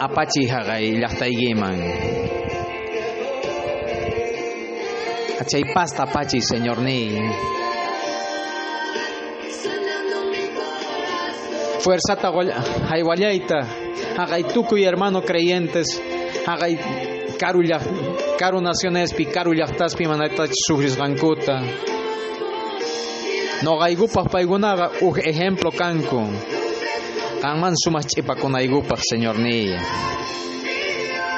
[0.00, 1.78] apachi haqay llaqtaykiman
[5.40, 7.00] achay pasta apachi señor ni
[11.82, 12.32] fuerzata
[12.90, 13.58] haywallayta
[14.16, 16.00] haqay tukuy hermano creyentes.
[16.46, 16.76] Haqay
[17.40, 17.84] karu llaq
[18.36, 21.56] karu nacionespi karu llaqtaspi manata sufrisqankuta
[23.64, 26.20] noqaykupaq paykunaqa uj ejemplo kanku
[27.42, 29.72] qanman sumaq ch'ipakunaykupaq señor niy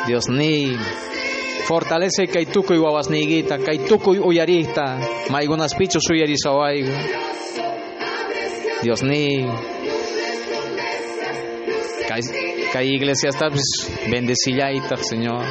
[0.06, 0.74] Dios niy
[1.66, 4.86] fortalece kay tukuy wawasniykita kay tukuy uyariyta
[5.30, 6.94] maykunaspichus uyarisawayku
[8.82, 9.02] Dios
[12.72, 13.68] niy kay kay iglesiastapis
[14.10, 15.44] bendecillaytaq señor.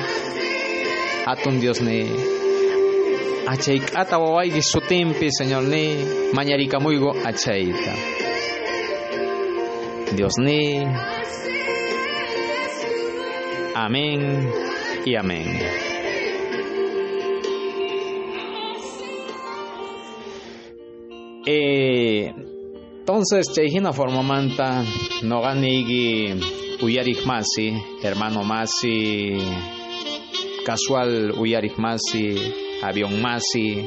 [1.25, 2.09] Atun Dios niy
[3.47, 6.01] achay k'ata wawayki sutinpi señor niy
[6.33, 7.93] mañarikamuyku achayta
[10.15, 10.85] Dios niy
[13.75, 14.49] amén
[15.05, 15.47] y amén.
[21.45, 22.31] Eh,
[22.99, 24.83] entonces, Chejina formamanta
[25.23, 26.37] noganigi
[26.81, 29.37] uyarik masi, hermano masi,
[30.65, 32.33] casual uyarik masi,
[32.81, 33.85] avión masi.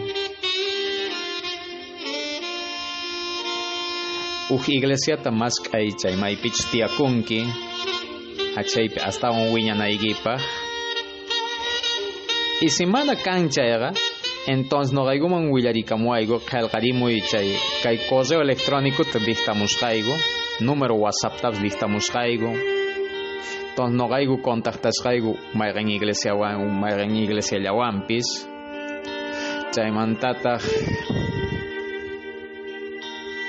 [4.51, 7.43] Uj iglesia ta mas kay chay may pitch tiakunki,
[8.55, 10.39] achay hasta un wiña na igipa.
[12.61, 13.62] Y si mana cancha
[14.47, 20.15] entonces no hay como un willarikamuaigo, kalqarimuy chay kay correo electrónico te dictamusqaygo,
[20.61, 22.84] número WhatsApp tab dictamusqaygo.
[23.75, 28.49] Entonces no hay contactasqaygo mayqan iglesia wan, mayqan iglesia llawampis.
[29.73, 30.63] Chaymantataq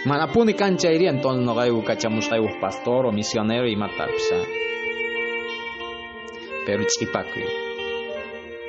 [0.06, 4.38] Manapuni cancha iría entonces no hay kachamusqaygo pastor o misionero y matapsa.
[6.66, 7.44] Pero chipakuy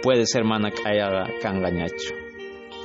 [0.03, 2.26] puede ser manak ayaga kangañacho.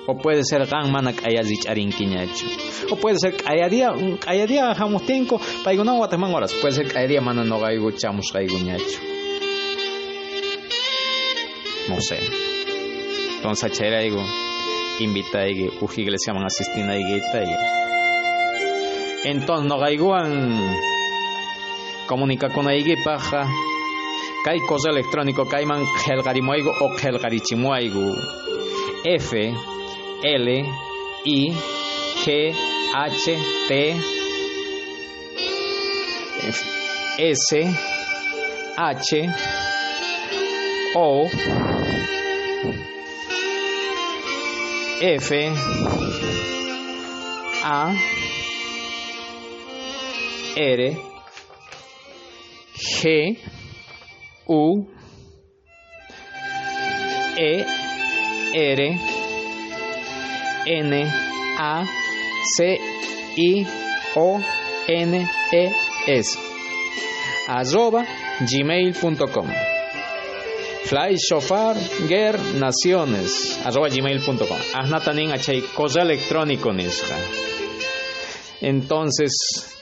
[0.07, 2.45] O puede ser gan manak ayazich arinquiñacho.
[2.89, 3.93] O puede ser ayadia,
[4.25, 6.53] ayadia jamustenko, paigunan guatemán horas.
[6.53, 8.99] Puede ser ayadia mana no gaigo chamus gaiguñacho.
[11.89, 12.17] No sé.
[13.35, 14.23] Entonces achera digo,
[14.99, 17.59] invita a que uji iglesia man asistir a iglesia.
[19.23, 20.57] Entonces no gaiguan
[22.07, 22.73] comunica con la
[23.03, 23.45] paja
[24.43, 28.15] kay correo electrónico kayman qelqarimuaygu o qelqarichimuaygu
[29.05, 29.80] F
[30.23, 31.53] L I
[32.23, 32.53] G
[32.95, 33.26] H
[33.68, 34.02] T
[37.19, 39.14] S H
[40.95, 41.30] O
[45.02, 45.43] F A
[47.64, 47.95] R
[52.76, 53.39] G
[54.48, 54.88] U
[57.38, 57.64] E
[58.53, 59.10] R
[60.65, 61.11] N
[61.57, 61.85] A
[62.57, 62.79] C
[63.38, 63.67] I
[64.15, 64.39] O
[64.88, 65.71] N E
[66.07, 66.38] S.
[67.47, 68.05] Arroba
[68.41, 69.47] gmail.com
[70.85, 71.75] Fly Shofar
[72.07, 73.59] Ger Naciones.
[73.65, 77.17] Arroba gmail.com Ahnatanin achay correo electrónico nisja
[78.61, 79.31] entonces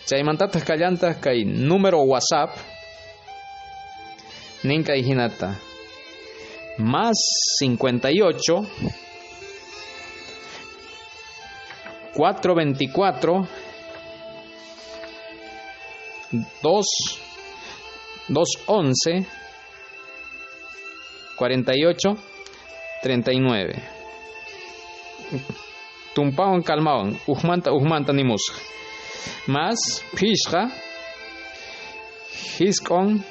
[0.06, 2.56] chaymantatas kallantas kay número WhatsApp
[4.64, 5.58] Ninka Hinata.
[6.78, 7.18] Más
[7.60, 8.62] 58
[12.16, 13.48] 424
[16.62, 16.84] 2
[18.30, 19.26] 211
[21.38, 22.18] 48
[23.04, 23.74] 39
[26.14, 28.42] Tumpawan calmawan Ujmanta Ujmanta nimus
[29.48, 29.78] Más
[30.18, 30.70] Pishra
[32.60, 33.24] Hiskon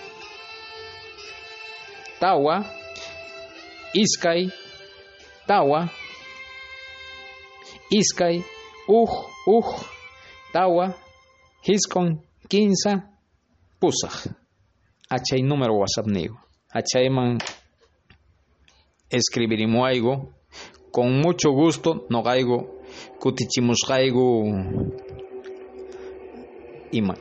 [2.18, 2.66] tawa,
[3.94, 4.50] iskay,
[5.46, 5.86] tawa,
[7.94, 8.42] iskay,
[8.88, 9.10] uj,
[9.46, 9.66] uj,
[10.52, 10.94] tawa,
[11.62, 13.04] hiskon, quinza,
[13.80, 14.32] pusaj.
[15.10, 16.36] Achay número WhatsApp nigo.
[16.72, 17.38] Achayman
[19.10, 20.28] escribirimos
[20.90, 22.82] con mucho gusto no gaigo
[23.20, 24.28] kutichimusqaygu
[26.92, 27.14] ima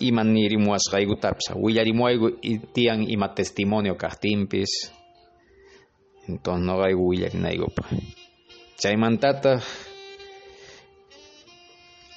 [0.00, 2.40] imanirimuasqayku tapsa willarimuayku
[2.72, 4.92] tiyan ima testimonio kajtinpis
[6.28, 7.82] entonces noqayku willarinaykupa
[8.80, 9.60] chaymantata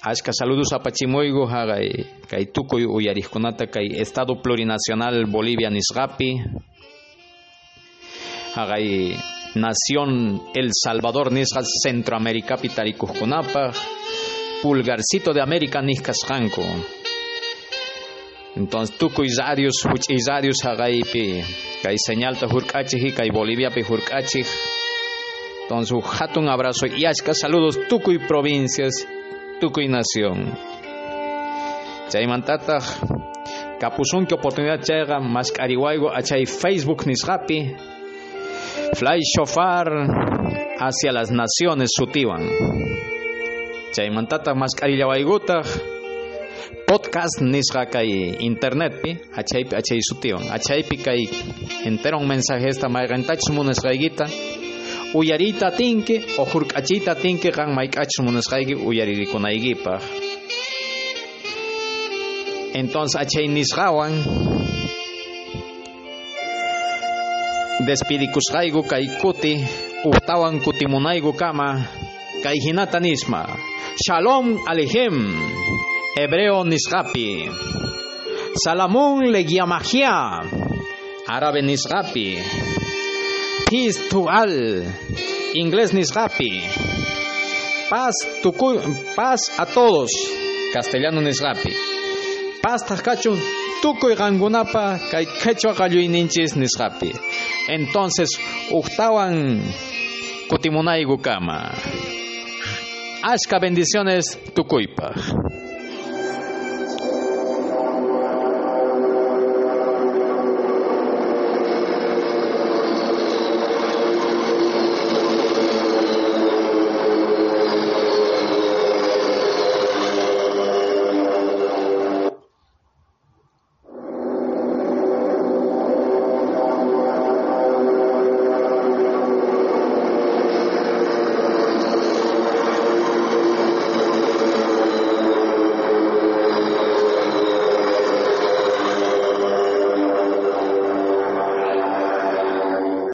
[0.01, 6.39] ashka saludos apachimuyku haqay kay tukuy uyariqkunata kay estado plurinacional Bolivia nisqapi
[8.55, 9.11] haqay
[9.55, 13.75] nación El Salvador nisqa Centroaméricapi tarikuqkunapaq
[14.61, 16.63] pulgarcito de América nisqasqanku
[18.55, 21.43] entonces tukuy radios huch'uy radios haqaypi
[21.83, 24.47] kay señalta hurk'achij y kay Boliviapi hurk'achij
[25.69, 26.87] entonces un hatun abrazo.
[26.87, 29.05] Y ashka saludos tukuy provincias
[29.59, 30.55] tukuy nación
[32.11, 32.83] chaymantataq
[33.79, 37.75] kapusunki oportunidad chayqa masq'ariwayku achay Facebook nisqapi
[38.97, 39.87] Fly Shofar
[40.79, 42.43] hacia las naciones sutiwan
[43.93, 45.65] chaymantata masq'arillawaykutaq
[46.87, 51.21] podcast nisqa kay internetpi achaypi achay sutiwan achaypi kay
[51.85, 54.25] enteron mensajesta mayqantachus munasqaykita
[55.13, 60.01] uyariyta tinki o hurk'achiyta tinki qan mayk'achus munasqayki uyaririkunaykipak.
[62.73, 64.13] Entonces achay nisqawan
[67.85, 69.57] despidikusqayku kay kuti
[70.05, 71.89] uhtawan kutimunayku kama
[72.43, 73.49] kay hinata nisma
[73.97, 75.15] shalom alejem
[76.15, 77.49] hebreo nisqapi.
[78.59, 80.43] Salamun legiamagia
[81.25, 82.37] árabe nisqapi
[83.69, 84.49] peace to all
[85.53, 86.49] inglés nisqapi
[87.89, 88.81] paz tukuy
[89.15, 90.09] paz a todos.
[90.73, 91.73] Castellano nisqapi
[92.61, 93.37] paz tajkachun
[93.81, 97.13] tukuy qankunapa kay quechua qalluyninchis nisqapi
[97.69, 98.29] entonces
[98.73, 99.61] uktawan
[100.49, 101.69] kutimunayku kama
[103.21, 105.13] ashka bendiciones tukuypaq